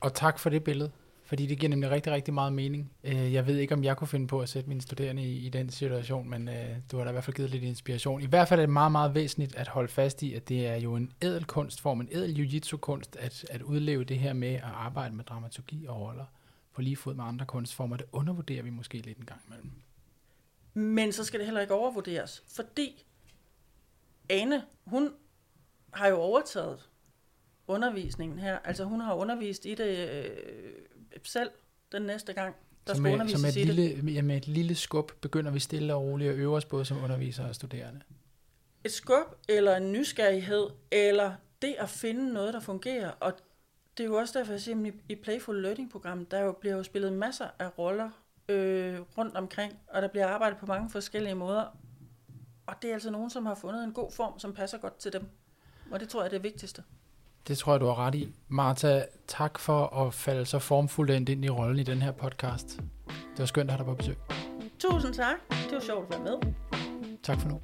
[0.00, 0.90] Og tak for det billede,
[1.24, 2.92] fordi det giver nemlig rigtig, rigtig meget mening.
[3.04, 5.48] Øh, jeg ved ikke, om jeg kunne finde på at sætte mine studerende i, i
[5.48, 8.22] den situation, men øh, du har da i hvert fald givet lidt inspiration.
[8.22, 10.76] I hvert fald er det meget, meget væsentligt at holde fast i, at det er
[10.76, 15.14] jo en ædel kunstform, en ædel jiu-jitsu-kunst, at, at udleve det her med at arbejde
[15.14, 16.24] med dramaturgi og roller
[16.74, 17.96] på lige fod med andre kunstformer.
[17.96, 19.70] Det undervurderer vi måske lidt en gang imellem.
[20.74, 23.04] Men så skal det heller ikke overvurderes, fordi
[24.28, 25.14] Ane, hun
[25.92, 26.88] har jo overtaget
[27.66, 28.58] undervisningen her.
[28.58, 30.30] Altså hun har undervist i det øh,
[31.24, 31.50] selv
[31.92, 32.54] den næste gang,
[32.86, 33.74] der skal med, med et, i det.
[33.74, 36.84] lille, ja, med et lille skub begynder vi stille og roligt at øve os både
[36.84, 38.00] som undervisere og studerende.
[38.84, 43.10] Et skub, eller en nysgerrighed, eller det at finde noget, der fungerer.
[43.10, 43.32] Og
[43.96, 46.82] det er jo også derfor, jeg siger, at i Playful Learning-programmet, der jo bliver jo
[46.82, 48.10] spillet masser af roller
[48.48, 51.64] øh, rundt omkring, og der bliver arbejdet på mange forskellige måder.
[52.66, 55.12] Og det er altså nogen, som har fundet en god form, som passer godt til
[55.12, 55.28] dem.
[55.90, 56.82] Og det tror jeg er det vigtigste.
[57.48, 58.34] Det tror jeg, du har ret i.
[58.48, 62.76] Martha, tak for at falde så formfuldt ind i rollen i den her podcast.
[63.06, 64.16] Det var skønt at have dig på besøg.
[64.78, 65.36] Tusind tak.
[65.50, 66.52] Det var sjovt at være med.
[67.22, 67.60] Tak for nu.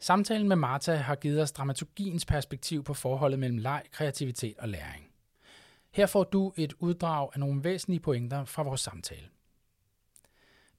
[0.00, 5.03] Samtalen med Martha har givet os dramaturgiens perspektiv på forholdet mellem leg, kreativitet og læring.
[5.94, 9.28] Her får du et uddrag af nogle væsentlige pointer fra vores samtale.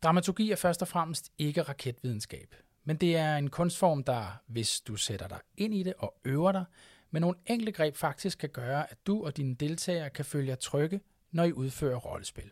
[0.04, 4.96] Dramaturgi er først og fremmest ikke raketvidenskab, men det er en kunstform, der, hvis du
[4.96, 6.66] sætter dig ind i det og øver dig,
[7.12, 10.56] med nogle enkle greb faktisk kan gøre, at du og dine deltagere kan følge jer
[10.56, 11.02] trygge,
[11.32, 12.52] når I udfører rollespil.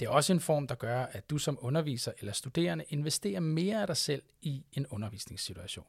[0.00, 3.80] Det er også en form, der gør, at du som underviser eller studerende investerer mere
[3.80, 5.86] af dig selv i en undervisningssituation.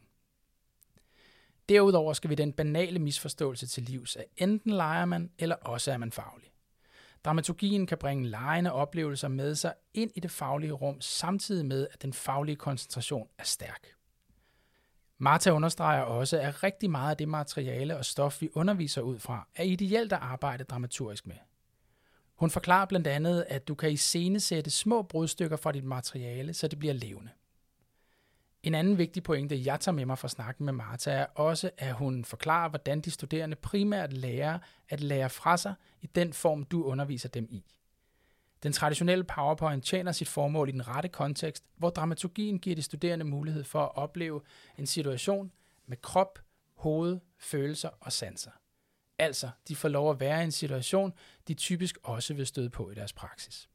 [1.69, 5.97] Derudover skal vi den banale misforståelse til livs, at enten leger man, eller også er
[5.97, 6.53] man faglig.
[7.25, 12.01] Dramaturgien kan bringe lejende oplevelser med sig ind i det faglige rum, samtidig med, at
[12.01, 13.87] den faglige koncentration er stærk.
[15.17, 19.47] Martha understreger også, at rigtig meget af det materiale og stof, vi underviser ud fra,
[19.55, 21.35] er ideelt at arbejde dramaturgisk med.
[22.35, 26.79] Hun forklarer blandt andet, at du kan iscenesætte små brudstykker fra dit materiale, så det
[26.79, 27.29] bliver levende.
[28.63, 31.93] En anden vigtig pointe, jeg tager med mig fra snakken med Martha, er også, at
[31.93, 34.59] hun forklarer, hvordan de studerende primært lærer
[34.89, 37.65] at lære fra sig i den form, du underviser dem i.
[38.63, 43.25] Den traditionelle PowerPoint tjener sit formål i den rette kontekst, hvor dramaturgien giver de studerende
[43.25, 44.41] mulighed for at opleve
[44.77, 45.51] en situation
[45.85, 46.39] med krop,
[46.75, 48.51] hoved, følelser og sanser.
[49.19, 51.13] Altså, de får lov at være i en situation,
[51.47, 53.69] de typisk også vil støde på i deres praksis.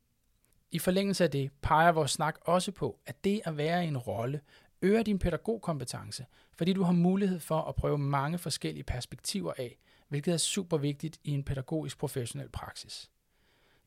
[0.70, 3.98] I forlængelse af det peger vores snak også på, at det at være i en
[3.98, 4.40] rolle
[4.82, 10.34] øger din pædagogkompetence, fordi du har mulighed for at prøve mange forskellige perspektiver af, hvilket
[10.34, 13.10] er super vigtigt i en pædagogisk professionel praksis.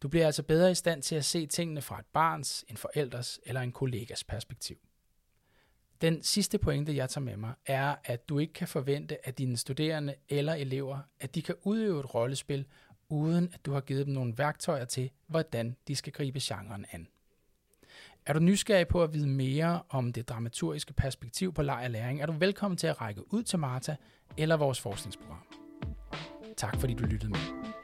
[0.01, 3.39] Du bliver altså bedre i stand til at se tingene fra et barns, en forældres
[3.45, 4.77] eller en kollegas perspektiv.
[6.01, 9.57] Den sidste pointe, jeg tager med mig, er, at du ikke kan forvente af dine
[9.57, 12.65] studerende eller elever, at de kan udøve et rollespil,
[13.09, 17.07] uden at du har givet dem nogle værktøjer til, hvordan de skal gribe genren an.
[18.25, 22.21] Er du nysgerrig på at vide mere om det dramaturgiske perspektiv på leg og læring,
[22.21, 23.95] er du velkommen til at række ud til Marta
[24.37, 25.43] eller vores forskningsprogram.
[26.57, 27.80] Tak fordi du lyttede med.